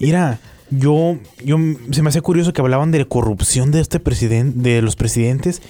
[0.00, 0.38] Mira,
[0.70, 1.56] yo, yo
[1.90, 5.62] se me hace curioso que hablaban de la corrupción de este presidente, de los presidentes.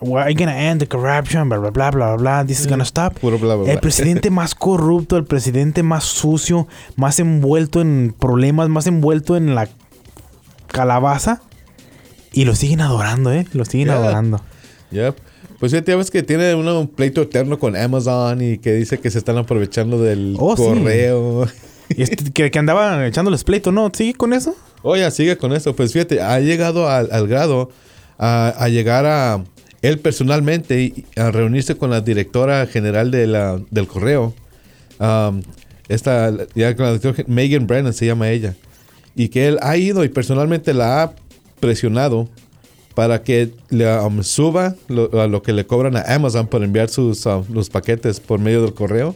[0.00, 2.44] We're gonna end the corruption, bla bla bla bla bla.
[2.46, 3.18] This is gonna stop.
[3.18, 3.72] Puro bla, bla, bla.
[3.72, 9.54] El presidente más corrupto, el presidente más sucio, más envuelto en problemas, más envuelto en
[9.54, 9.68] la
[10.68, 11.42] calabaza.
[12.32, 13.46] Y lo siguen adorando, ¿eh?
[13.52, 14.40] Lo siguen adorando.
[14.90, 15.14] Ya.
[15.58, 18.98] Pues fíjate, ya ves que tiene uno un pleito eterno con Amazon y que dice
[18.98, 20.62] que se están aprovechando del Oh, sí.
[20.62, 21.46] correo.
[21.96, 23.90] Y este, que, que andaba echándoles pleito, ¿no?
[23.94, 24.54] ¿Sigue con eso?
[24.82, 25.74] Oye, sigue con eso.
[25.74, 27.70] Pues fíjate, ha llegado al, al grado
[28.18, 29.42] a, a llegar a
[29.80, 34.34] él personalmente y a reunirse con la directora general de la, del correo.
[35.00, 35.40] Um,
[35.88, 38.54] esta, ya con la directora, Megan Brennan se llama ella.
[39.16, 41.12] Y que él ha ido y personalmente la ha
[41.58, 42.28] presionado
[42.98, 46.88] para que le um, suba lo, a lo que le cobran a Amazon por enviar
[46.88, 49.14] sus um, los paquetes por medio del correo.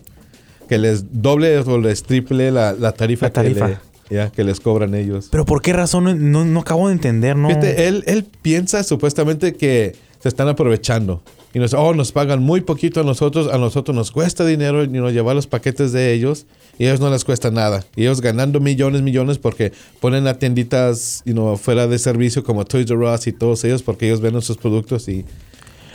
[0.68, 3.66] Que les doble o les triple la, la tarifa, La tarifa.
[3.66, 5.26] Que, le- ya, que les cobran ellos.
[5.32, 6.30] Pero ¿por qué razón?
[6.30, 7.48] No, no acabo de entender, ¿no?
[7.48, 11.20] Fíjate, él, él piensa supuestamente que se están aprovechando.
[11.54, 14.88] Y nos, oh, nos pagan muy poquito a nosotros, a nosotros nos cuesta dinero y
[14.88, 16.46] nos llevar los paquetes de ellos
[16.78, 17.84] y a ellos no les cuesta nada.
[17.94, 22.64] Y ellos ganando millones, millones porque ponen a tienditas you know, fuera de servicio como
[22.64, 25.24] Toys R Us y todos ellos porque ellos venden sus productos y,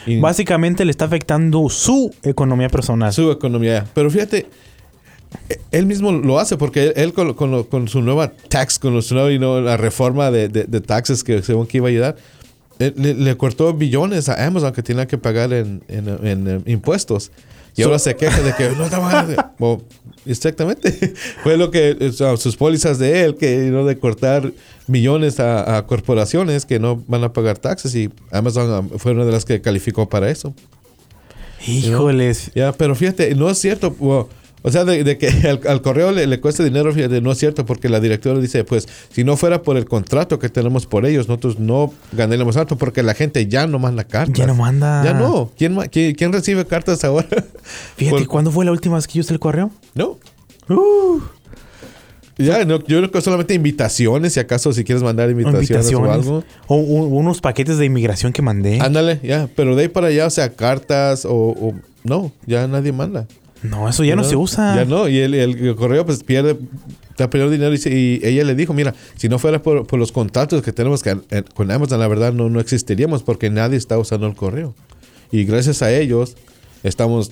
[0.06, 3.12] y Básicamente le está afectando su economía personal.
[3.12, 3.86] su economía.
[3.96, 4.46] Pero fíjate,
[5.72, 9.14] él mismo lo hace porque él, él con, con con su nueva tax, con su
[9.16, 12.16] nueva you know, la reforma de, de- de taxes que según que iba a ayudar,
[12.80, 17.32] le, le cortó billones a Amazon que tenía que pagar en, en, en, eh, impuestos.
[17.76, 18.88] Y ahora se queja de que no.
[19.60, 19.84] Bueno,
[20.26, 20.92] exactamente.
[21.44, 24.52] Fue lo que o sea, sus pólizas de él, que no de cortar
[24.88, 29.26] millones a, a corporaciones que no van a pagar taxes y Amazon um, fue una
[29.26, 30.56] de las que calificó para eso.
[31.68, 32.52] Híjoles.
[32.56, 33.96] Ya, pero fíjate, no es cierto.
[34.64, 37.38] O sea, de, de que al, al correo le, le cueste dinero, fíjate, no es
[37.38, 41.06] cierto, porque la directora dice, pues, si no fuera por el contrato que tenemos por
[41.06, 44.38] ellos, nosotros no ganaríamos tanto, porque la gente ya no manda cartas.
[44.38, 45.04] Ya no manda.
[45.04, 45.52] Ya no.
[45.58, 47.28] ¿Quién, quién, quién recibe cartas ahora?
[47.98, 49.72] Fíjate, Por- ¿cuándo fue la última vez que yo usé el correo?
[49.96, 50.18] No.
[50.70, 51.22] Uh,
[52.40, 56.10] Ya, no, yo creo que solamente invitaciones, si acaso, si quieres mandar invitaciones, invitaciones.
[56.10, 56.44] o algo.
[56.68, 58.80] O, unos paquetes de inmigración que mandé.
[58.82, 59.50] Ándale, ya.
[59.56, 61.32] Pero de ahí para allá, o sea, cartas o...
[61.34, 63.28] o- no, ya nadie manda.
[63.64, 64.76] No, eso ya no, se usa.
[64.76, 66.58] Ya no, y el, el- correo pues pierde,
[67.10, 70.12] está perdiendo dinero y, y ella le dijo, mira, si no fuera por, por los
[70.12, 73.98] contratos que tenemos que- eh, con Amazon, la verdad no, no existiríamos porque nadie está
[73.98, 74.76] usando el correo.
[75.32, 76.36] Y gracias a ellos
[76.84, 77.32] estamos...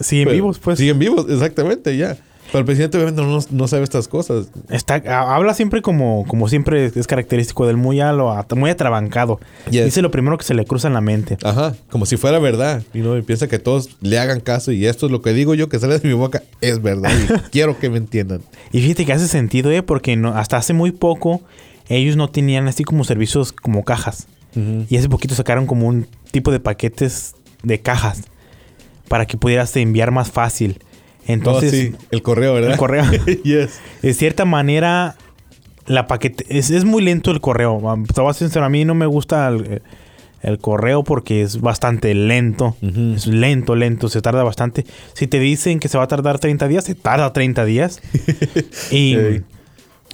[0.00, 0.78] Siguen pues, vivos, pues.
[0.78, 2.16] Siguen vivos, exactamente, ya.
[2.50, 4.48] Pero el presidente obviamente no, no sabe estas cosas.
[4.70, 8.70] Está, ha- habla siempre como, como siempre es característico del muy, a lo at- muy
[8.70, 9.38] atrabancado.
[9.70, 9.84] Yes.
[9.84, 11.36] Dice lo primero que se le cruza en la mente.
[11.44, 12.82] Ajá, como si fuera verdad.
[12.94, 15.54] Y no, y piensa que todos le hagan caso y esto es lo que digo
[15.54, 17.10] yo que sale de mi boca, es verdad.
[17.12, 18.40] Y quiero que me entiendan.
[18.72, 19.82] Y fíjate que hace sentido, ¿eh?
[19.82, 21.42] Porque no, hasta hace muy poco
[21.88, 24.26] ellos no tenían así como servicios como cajas.
[24.88, 28.22] Y hace poquito sacaron como un tipo de paquetes de cajas
[29.06, 30.80] para que pudieras enviar más fácil.
[31.28, 32.72] Entonces, oh, sí, el correo, ¿verdad?
[32.72, 33.04] el correo.
[33.44, 33.80] yes.
[34.02, 35.14] de cierta manera,
[35.86, 37.80] la paquete es, es muy lento el correo.
[38.12, 39.82] Te voy a sincero, a mí no me gusta el,
[40.42, 42.76] el correo porque es bastante lento.
[43.14, 44.84] Es lento, lento, se tarda bastante.
[45.14, 48.00] Si te dicen que se va a tardar 30 días, se tarda 30 días.
[48.90, 49.16] y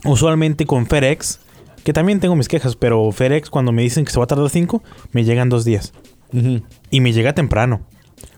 [0.04, 1.40] usualmente con FedEx,
[1.84, 4.48] que también tengo mis quejas, pero FedEx cuando me dicen que se va a tardar
[4.48, 5.92] 5, me llegan dos días.
[6.90, 7.82] Y me llega temprano.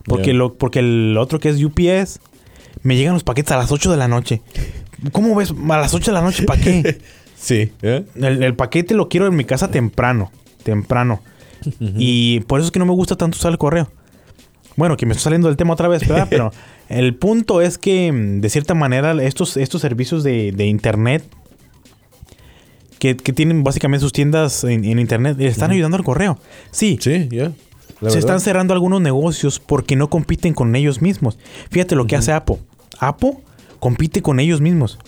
[0.05, 2.21] Porque, lo, porque el otro que es UPS,
[2.87, 4.43] me llegan los paquetes a las 8 de la noche.
[5.13, 5.53] ¿Cómo ves?
[5.69, 6.99] A las 8 de la noche, ¿para qué?
[7.39, 7.71] Sí.
[7.83, 8.03] ¿eh?
[8.15, 10.33] El, el paquete lo quiero en mi casa temprano.
[10.63, 11.21] Temprano.
[11.99, 13.91] Y por eso es que no me gusta tanto usar el correo.
[14.77, 16.27] Bueno, que me estoy saliendo del tema otra vez, ¿verdad?
[16.31, 16.51] Pero
[16.89, 21.25] el punto es que, mm, de cierta manera, estos, estos servicios de, de internet
[22.99, 26.39] que, que tienen básicamente sus tiendas en, en internet le están ayudando al correo.
[26.71, 27.51] Sí, Sí, ya.
[27.99, 28.19] Se verdad.
[28.19, 31.39] están cerrando algunos negocios porque no compiten con ellos mismos.
[31.71, 32.59] Fíjate lo que hace Apple.
[32.99, 33.39] Apple
[33.81, 34.99] compite con ellos mismos.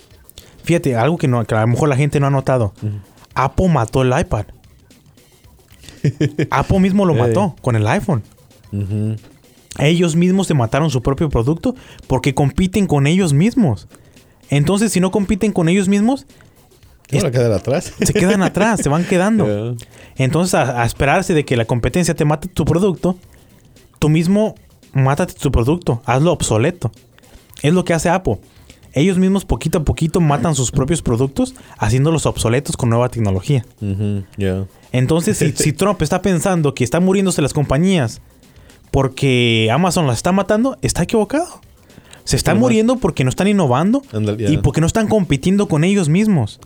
[0.64, 2.74] Fíjate, algo que, no, que a lo mejor la gente no ha notado.
[3.34, 4.46] Apple mató el iPad.
[6.50, 7.20] Apple mismo lo Ey.
[7.20, 8.22] mató con el iPhone.
[9.78, 11.74] Ellos mismos se mataron su propio producto
[12.06, 13.88] porque compiten con ellos mismos.
[14.50, 16.26] Entonces, si no compiten con ellos mismos,
[17.10, 17.92] ¿Cómo van a quedar atrás?
[17.98, 19.46] se quedan atrás, se van quedando.
[20.18, 20.24] Yeah.
[20.26, 23.16] Entonces, a, a esperarse de que la competencia te mate tu producto,
[24.00, 24.56] tú mismo
[24.92, 26.90] mátate tu producto, hazlo obsoleto.
[27.62, 28.38] Es lo que hace Apple.
[28.92, 33.64] Ellos mismos poquito a poquito matan sus propios productos, haciéndolos obsoletos con nueva tecnología.
[34.36, 34.66] Yeah.
[34.92, 38.20] Entonces, si, si Trump está pensando que están muriéndose las compañías
[38.90, 41.60] porque Amazon las está matando, está equivocado.
[42.24, 44.02] Se están muriendo porque no están innovando
[44.38, 46.60] y porque no están compitiendo con ellos mismos.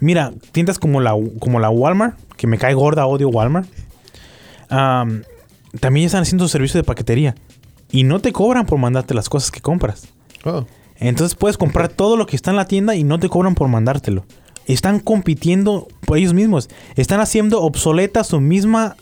[0.00, 3.68] Mira, tiendas como la, como la Walmart, que me cae gorda, odio Walmart.
[4.68, 5.22] am,
[5.80, 7.34] también están haciendo servicio de paquetería.
[7.90, 10.08] Y no te cobran por mandarte las cosas que compras.
[10.44, 10.64] Oh.
[10.98, 13.68] Entonces puedes comprar todo lo que está en la tienda y no te cobran por
[13.68, 14.24] mandártelo.
[14.66, 16.68] Están compitiendo por ellos mismos.
[16.96, 18.96] Están haciendo obsoleta su misma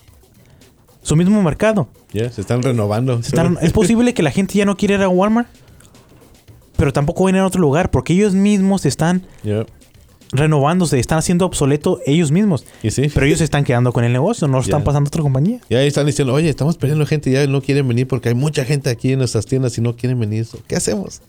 [1.03, 1.89] su mismo mercado.
[2.13, 3.23] Yeah, se están renovando.
[3.23, 5.49] Se están- es posible que la gente ya no quiera ir a Walmart,
[6.77, 9.67] pero tampoco van a ir a otro lugar porque ellos mismos están Yeah.
[10.33, 12.65] Renovándose, están haciendo obsoleto ellos mismos.
[12.83, 13.11] Y sí.
[13.13, 15.61] Pero ellos se están quedando con el negocio, no lo están pasando a otra compañía.
[15.69, 18.65] Y ahí están diciendo, oye, estamos perdiendo gente, ya no quieren venir porque hay mucha
[18.65, 20.47] gente aquí en nuestras tiendas y no quieren venir.
[20.67, 21.23] ¿Qué hacemos?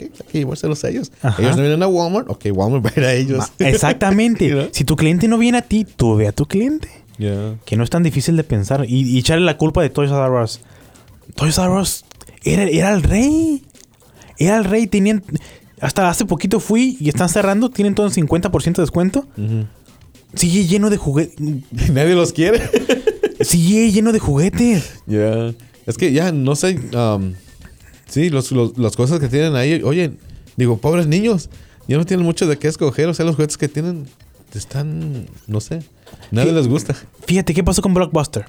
[0.00, 1.12] Hay que llevárselos a ellos.
[1.22, 1.42] Ajá.
[1.42, 3.52] Ellos no vienen a Walmart, ok, Walmart va a ir a ellos.
[3.58, 4.70] Exactamente.
[4.72, 6.88] Si tu cliente no viene a ti, tú ve a tu cliente.
[7.18, 7.56] Yeah.
[7.64, 8.84] Que no es tan difícil de pensar.
[8.88, 10.60] Y, y echarle la culpa de Toys R Us.
[11.34, 12.04] Toys R Us
[12.44, 13.62] era, era el rey.
[14.38, 14.86] Era el rey.
[14.86, 15.22] Tenían.
[15.82, 17.68] Hasta hace poquito fui y están cerrando.
[17.68, 19.26] Tienen todo un 50% de descuento.
[20.34, 21.34] Sigue lleno de juguetes.
[21.92, 22.60] Nadie los quiere.
[23.40, 25.02] Sigue lleno de juguetes.
[25.06, 25.52] Ya.
[25.86, 26.78] Es que ya, no sé.
[26.96, 27.34] um,
[28.06, 29.82] sí, los, los- las cosas que tienen ahí.
[29.84, 30.12] Oye,
[30.56, 31.50] digo, pobres niños.
[31.88, 33.08] Ya no tienen mucho de qué escoger.
[33.08, 34.06] O sea, los juguetes que tienen
[34.54, 35.26] están.
[35.48, 35.82] No sé.
[36.30, 36.94] Nadie les gusta.
[37.26, 38.44] Fíjate qué pasó con Blockbuster.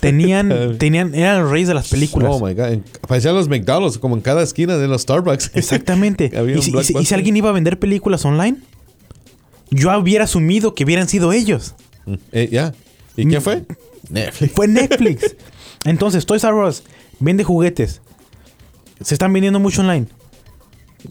[0.00, 0.76] Tenían.
[0.78, 2.30] tenían eran los reyes de las películas.
[2.32, 2.66] Oh my God.
[2.72, 5.52] En- Parecían los McDonald's, como en cada esquina de los Starbucks.
[5.54, 6.30] Exactamente.
[6.36, 7.16] Había y, si, y si- y si Blockbuster.
[7.18, 8.58] alguien iba a vender películas online,
[9.70, 11.74] yo hubiera asumido que hubieran sido ellos.
[12.06, 12.74] Mm, eh, ya.
[13.16, 13.64] ¿Y quién fue?
[14.10, 14.52] Netflix.
[14.54, 15.36] Fue Netflix.
[15.84, 16.82] Entonces, Toys R Us
[17.20, 18.00] vende juguetes.
[19.00, 20.06] Se están vendiendo mucho online.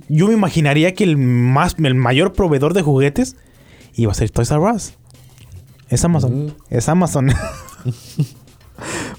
[0.10, 3.36] Yo me imaginaría que el más el mayor proveedor de juguetes
[3.96, 4.94] iba a ser Toys R Us.
[5.90, 6.34] Es Amazon.
[6.48, 6.54] Ujú.
[6.70, 7.32] Es Amazon.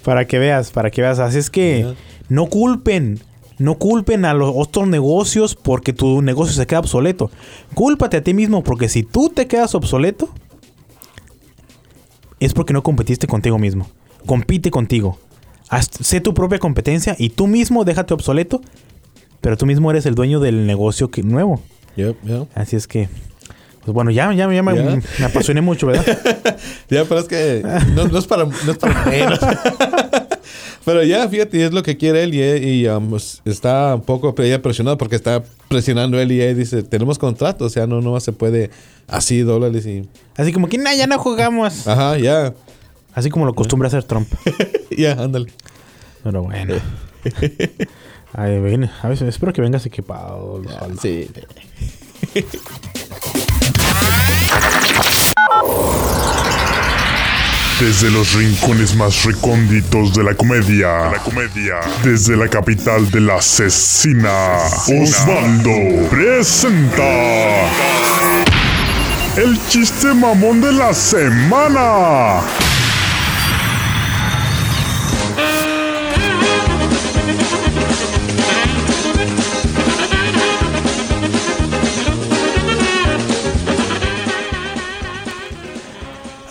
[0.03, 1.19] Para que veas, para que veas.
[1.19, 1.93] Así es que
[2.29, 3.19] no culpen.
[3.57, 7.29] No culpen a los otros negocios porque tu negocio se queda obsoleto.
[7.73, 10.29] Cúlpate a ti mismo porque si tú te quedas obsoleto,
[12.39, 13.87] es porque no competiste contigo mismo.
[14.25, 15.19] Compite contigo.
[15.69, 18.61] Haz- sé tu propia competencia y tú mismo déjate obsoleto,
[19.41, 21.61] pero tú mismo eres el dueño del negocio que, nuevo.
[21.97, 22.47] Yep, yep.
[22.55, 23.09] Así es que,
[23.83, 24.99] pues bueno, ya, ya, ya me, Ya.
[25.19, 26.05] me apasioné mucho, ¿verdad?
[26.89, 27.63] Ya, pero es que
[27.93, 29.39] no, no es para, no es para menos.
[30.85, 34.33] pero ya, fíjate, es lo que quiere él y, y, um, pues, está un poco
[34.33, 38.31] presionado porque está presionando él y él dice, tenemos contrato, o sea, no, no se
[38.31, 38.71] puede
[39.07, 40.09] así dólares y...
[40.35, 41.87] Así como que, nah, ya no jugamos.
[41.87, 42.53] Ajá, ya,
[43.13, 44.27] Así como lo acostumbra hacer Trump.
[44.97, 45.51] ya, ándale.
[46.23, 46.75] Pero bueno.
[48.33, 50.61] Ay, ven, a veces espero que vengas equipado.
[51.01, 51.29] Sí.
[57.79, 61.11] Desde los rincones más recónditos de la comedia.
[61.11, 61.79] La comedia.
[62.03, 64.57] Desde la capital de la asesina.
[65.01, 67.03] Osvaldo presenta.
[69.37, 72.41] El chiste mamón de la semana.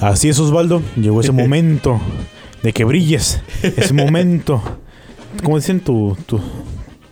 [0.00, 0.82] Así es, Osvaldo.
[0.96, 2.00] Llegó ese momento
[2.62, 3.40] de que brilles.
[3.62, 4.62] Ese momento.
[5.42, 6.16] Como dicen tu.
[6.26, 6.40] tu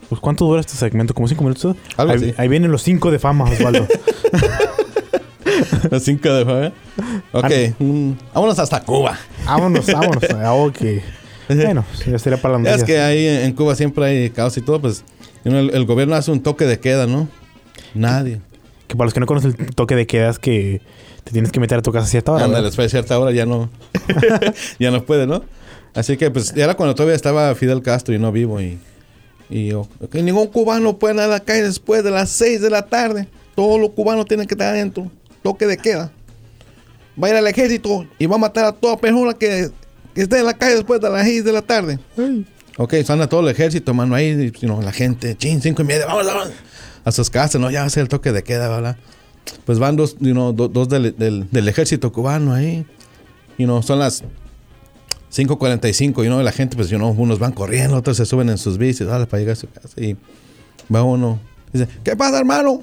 [0.08, 1.14] pues, ¿Cuánto dura este segmento?
[1.14, 1.76] ¿Como cinco minutos?
[1.96, 2.34] Algo ahí, así.
[2.36, 3.86] ahí vienen los cinco de fama, Osvaldo.
[5.90, 6.72] Las 5 de fe.
[7.32, 9.18] Ok, mm, vámonos hasta Cuba.
[9.44, 10.24] vámonos, vámonos.
[10.36, 10.78] Ah, ok.
[11.48, 14.80] Bueno, ya sería para la es que ahí en Cuba siempre hay caos y todo,
[14.80, 15.04] pues
[15.44, 17.28] el, el gobierno hace un toque de queda, ¿no?
[17.94, 18.40] Nadie.
[18.88, 20.80] Que para los que no conocen el toque de queda es que
[21.26, 22.44] te tienes que meter a tu casa a cierta hora.
[22.44, 23.68] Ándale, después de cierta hora ya no.
[24.78, 25.42] ya no puede, ¿no?
[25.92, 28.78] Así que pues era cuando todavía estaba Fidel Castro y no vivo y.
[29.50, 32.70] Y yo, que ningún cubano puede ir a la calle después de las 6 de
[32.70, 33.26] la tarde.
[33.56, 35.10] Todos los cubanos tienen que estar adentro.
[35.42, 36.12] Toque de queda.
[37.20, 39.70] Va a ir al ejército y va a matar a toda persona que,
[40.14, 41.98] que esté en la calle después de las 6 de la tarde.
[42.76, 46.26] Ok, anda todo el ejército, mano, ahí, know, la gente, chin, cinco y media, vamos,
[46.26, 46.50] vamos.
[47.04, 47.70] A sus casas, ¿no?
[47.70, 48.96] Ya va a ser el toque de queda, ¿verdad?
[49.64, 52.84] Pues van dos, you know, do- dos del, del- del ejército cubano ahí.
[53.58, 54.22] You know, son las
[55.32, 58.48] 5.45, you know, y la gente, pues, you know, unos van corriendo, otros se suben
[58.48, 60.00] en sus bicis, dale, para llegar a su casa.
[60.00, 60.16] Y
[60.94, 61.38] va uno,
[61.72, 62.80] dice, ¿qué pasa, hermano?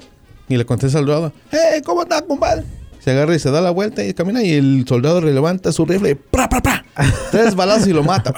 [0.48, 2.64] Y le contesta al soldado, hey, ¿cómo estás, compadre?
[3.00, 6.10] Se agarra y se da la vuelta y camina y el soldado levanta su rifle
[6.10, 6.84] y ¡pra, pra, pra!
[7.30, 8.34] Tres balazos y lo mata.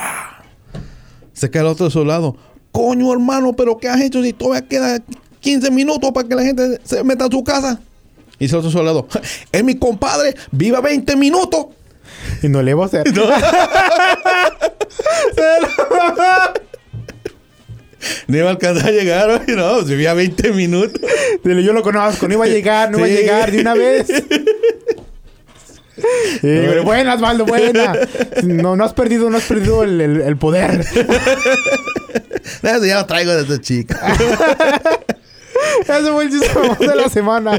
[1.33, 2.37] Se cae el otro soldado.
[2.73, 4.99] Coño, hermano, pero ¿qué has hecho si todavía queda
[5.41, 7.81] 15 minutos para que la gente se meta a su casa?
[8.39, 9.07] Y dice otro soldado,
[9.53, 11.67] es mi compadre, viva 20 minutos.
[12.43, 13.05] Y no le voy a hacer.
[18.29, 21.01] Ni iba a alcanzar a llegar, no, pues vivía 20 minutos.
[21.43, 24.07] Dile, yo lo conozco, no iba a llegar, no iba a llegar de una vez.
[26.43, 27.95] Y digo, buenas, Valdo, buena.
[28.45, 30.81] No, no has perdido, no has perdido el, el- el poder.
[32.63, 34.15] Eso ya lo traigo desde chica.
[35.81, 36.51] Ese fue el chiste
[36.87, 37.59] de la semana.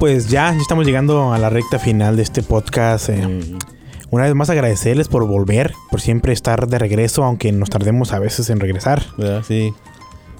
[0.00, 3.08] pues ya, ya estamos llegando a la recta final de este podcast.
[3.10, 3.24] eh.
[3.26, 3.58] Mm.
[4.10, 8.18] Una vez más agradecerles por volver, por siempre estar de regreso, aunque nos tardemos a
[8.18, 9.04] veces en regresar.
[9.16, 9.44] ¿Verdad?
[9.46, 9.72] Sí.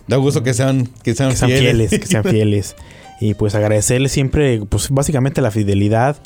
[0.08, 2.74] Da gusto que sean, que sean, Que sean fieles, que sean fieles.
[3.20, 6.16] Y pues agradecerles siempre, pues básicamente la fidelidad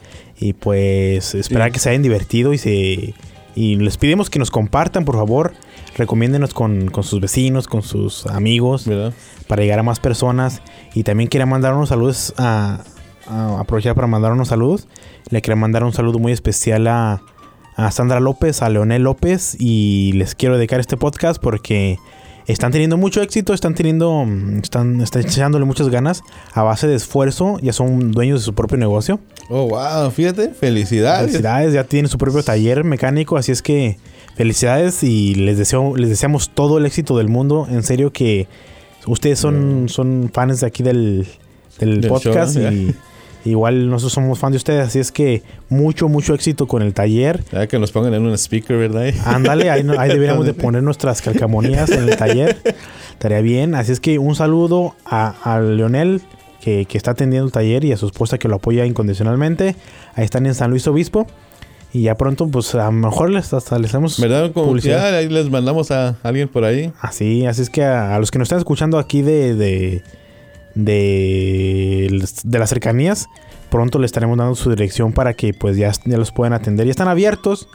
[0.40, 1.72] y pues esperar Sí.
[1.74, 3.14] que se hayan divertido y se...
[3.56, 5.52] Y les pedimos que nos compartan, por favor.
[5.96, 9.12] Recomiéndenos con, con sus vecinos, con sus amigos, ¿Verdad?
[9.48, 10.62] para llegar a más personas.
[10.94, 12.80] Y también quería mandar unos saludos a,
[13.26, 14.86] aprovechar para mandar unos saludos.
[15.30, 17.22] Le quería mandar un saludo muy especial a,
[17.76, 19.56] a Sandra López, a Leonel López.
[19.58, 21.98] Y les quiero dedicar este podcast porque
[22.46, 26.22] están teniendo mucho éxito, están teniendo, mm, están, están echándole muchas ganas
[26.52, 27.58] a base de esfuerzo.
[27.62, 29.20] Ya son dueños de su propio negocio.
[29.48, 31.26] Oh, wow, fíjate, felicidades.
[31.26, 33.98] Felicidades, ya tienen su propio taller mecánico, así es que
[34.36, 37.66] felicidades y les deseo, les deseamos todo el éxito del mundo.
[37.70, 38.48] En serio que
[39.06, 41.26] ustedes son, son fans de aquí del,
[41.78, 42.94] del Del podcast show, y
[43.44, 47.42] igual nosotros somos fans de ustedes, así es que mucho, mucho éxito con el taller.
[47.52, 49.12] Ya que nos pongan en un speaker, ¿verdad?
[49.24, 52.58] Ándale, ahí, ahí deberíamos de poner nuestras calcamonías en el taller.
[53.12, 53.74] Estaría bien.
[53.74, 56.22] Así es que un saludo a, a Leonel,
[56.60, 59.76] que, que está atendiendo el taller, y a su esposa que lo apoya incondicionalmente.
[60.14, 61.26] Ahí están en San Luis Obispo.
[61.92, 64.50] Y ya pronto, pues a lo mejor les, hasta les hacemos ¿Verdad?
[64.52, 65.12] Como publicidad.
[65.12, 66.92] ya ahí les mandamos a alguien por ahí.
[67.00, 70.02] Así, así es que a, a los que nos están escuchando aquí de, de,
[70.74, 73.26] de, de las cercanías,
[73.70, 76.86] pronto le estaremos dando su dirección para que pues ya, ya los puedan atender.
[76.86, 77.68] Ya están abiertos.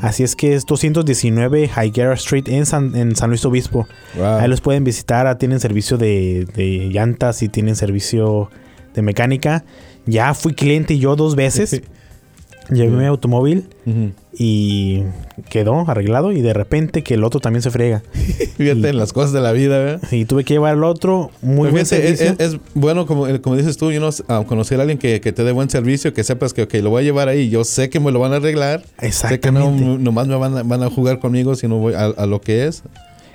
[0.00, 3.86] Así es que es 219 Higuera Street en San, en San Luis Obispo.
[4.16, 4.24] Wow.
[4.38, 5.26] Ahí los pueden visitar.
[5.26, 8.50] ah, Tienen servicio de, de llantas y tienen servicio
[8.94, 9.64] de mecánica.
[10.06, 11.82] Ya fui cliente yo dos veces.
[12.70, 14.10] Llevé mi automóvil Ujú.
[14.38, 15.02] Y
[15.48, 16.32] quedó arreglado.
[16.32, 18.02] Y de repente que el otro también se friega.
[18.56, 20.12] Fíjate en las cosas de la vida, ¿verdad?
[20.12, 21.30] Y tuve que llevar al otro.
[21.42, 22.36] Muy buen fíjate, servicio.
[22.46, 25.20] es- es bueno, como, eh, como dices tú, you know, a conocer a alguien que,
[25.20, 27.48] que te dé buen servicio, que sepas que ok, lo voy a llevar ahí.
[27.48, 28.82] Yo sé que me lo van a arreglar.
[29.10, 32.26] Sé que no, nomás me van a, van a jugar conmigo, sino voy a, a
[32.26, 32.82] lo que es.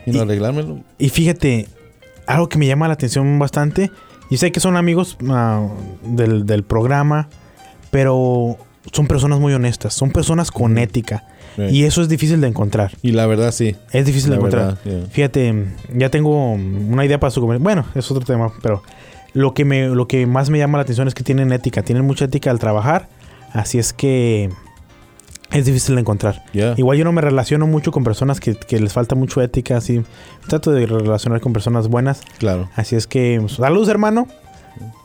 [0.05, 0.79] Y no Y- arreglármelo.
[0.97, 1.67] Y fíjate,
[2.27, 3.91] algo que me llama la atención bastante.
[4.29, 5.67] Y sé que son amigos ah,
[6.05, 7.27] del, del programa,
[7.91, 8.57] pero
[8.91, 11.23] son personas muy honestas, son personas con ética.
[11.55, 11.63] Sí.
[11.63, 12.91] Y eso es difícil de encontrar.
[13.01, 13.75] Y la verdad, sí.
[13.91, 14.77] Es difícil de encontrar.
[14.83, 15.07] verdad.
[15.11, 17.41] Fíjate, ya tengo una idea para su.
[17.41, 18.83] Bueno, es otro tema, pero
[19.33, 22.05] lo que, me, lo que más me llama la atención es que tienen ética, tienen
[22.05, 23.09] mucha ética al trabajar.
[23.53, 24.49] Así es que
[25.51, 26.43] es difícil de encontrar.
[26.53, 26.75] Yeah.
[26.77, 30.03] Igual yo no me relaciono mucho con personas que, que les falta mucho ética, así.
[30.47, 32.21] Trato de relacionar con personas buenas.
[32.39, 32.69] Claro.
[32.75, 34.27] Así es que, pues, saludos hermano.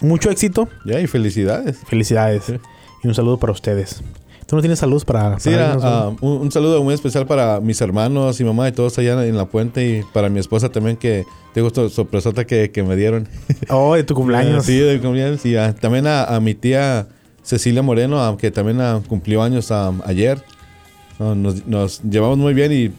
[0.01, 0.69] Mucho éxito.
[0.85, 1.79] Ya, y felicidades.
[1.89, 2.45] Felicidades.
[2.45, 2.55] Sí.
[3.03, 4.03] Y un saludo para ustedes.
[4.47, 5.41] ¿Tú no tienes saludos para...
[5.41, 5.91] Sí, para alguien?
[5.91, 9.37] ah, un, un saludo muy especial para mis hermanos y mamá y todos allá en
[9.37, 13.29] la puente y para mi esposa también que tengo esta sorpresota que, que me dieron.
[13.69, 14.65] Oh, de tu cumpleaños.
[14.65, 15.45] Sí, de cumpleaños.
[15.45, 17.09] Y ah, también a, a mi tía
[17.47, 20.43] Cecilia Moreno, que también ah, cumplió años ah, ayer.
[21.19, 22.91] Nos, nos llevamos muy bien y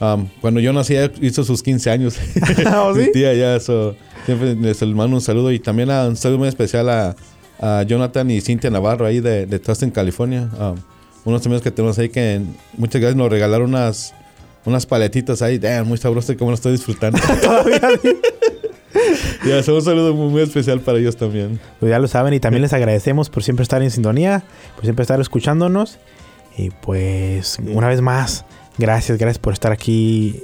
[0.00, 2.18] ah, cuando yo nací hizo sus 15 años.
[2.74, 3.00] ¿Oh, sí?
[3.00, 3.96] Mi tía ya, eso.
[4.26, 7.16] Siempre les mando un saludo y también un saludo muy especial a,
[7.60, 10.48] a Jonathan y Cintia Navarro ahí de, de Tustin, California.
[10.58, 10.74] Ah,
[11.24, 12.40] unos amigos que tenemos ahí que
[12.76, 14.14] muchas gracias nos regalaron unas,
[14.64, 15.58] unas paletitas ahí.
[15.58, 17.18] Damn, muy sabroso y cómo lo estoy disfrutando.
[17.42, 17.80] Todavía
[19.44, 21.60] ya, un saludo muy, muy especial para ellos también.
[21.80, 24.42] Pues ya lo saben y también les agradecemos por siempre estar en sintonía,
[24.74, 25.98] por siempre estar escuchándonos.
[26.56, 28.44] Y pues, una vez más,
[28.78, 30.42] gracias, gracias por estar aquí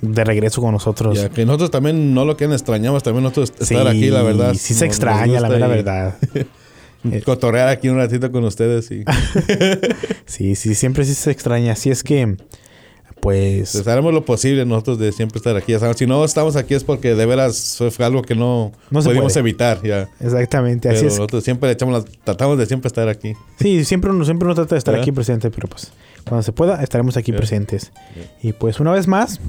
[0.00, 1.16] de regreso con nosotros.
[1.20, 4.54] Ya que nosotros también no lo que extrañamos, también nosotros Sí, estar aquí, la verdad.
[4.54, 6.16] Sí se extraña, la mera verdad.
[7.24, 9.04] Cotorrear aquí un ratito con ustedes y
[10.26, 11.72] Sí, sí, siempre sí se extraña.
[11.72, 12.36] Así es que,
[13.20, 15.74] pues, pues, haremos lo posible nosotros de siempre estar aquí.
[15.96, 19.80] Si no estamos aquí es porque de veras fue algo que no, No pudimos evitar
[19.82, 20.08] ya.
[20.20, 20.88] exactamente.
[20.88, 21.18] Así Pero es.
[21.18, 23.34] nosotros siempre le echamos las, tratamos de siempre estar aquí.
[23.58, 25.04] Sí, siempre uno, siempre uno trata de estar ¿Verdad?
[25.04, 25.92] aquí presente, pero pues,
[26.28, 27.92] cuando se pueda, estaremos aquí presentes.
[28.42, 29.40] Y pues, una vez más,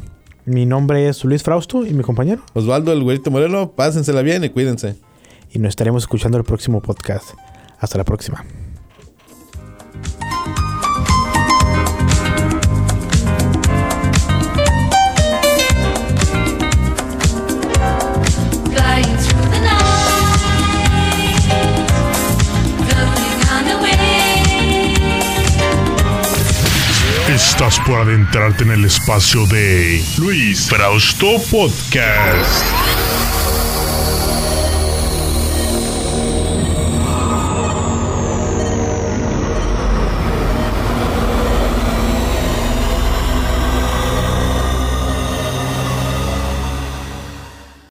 [0.49, 2.41] mi nombre es Luis Frausto y mi compañero.
[2.53, 4.95] Osvaldo, el güerito moreno, pásensela bien y cuídense.
[5.51, 7.35] Y nos estaremos escuchando el próximo podcast.
[7.79, 8.43] Hasta la próxima.
[27.59, 33.08] Estás por adentrarte en el espacio de Luis Frausto Podcast.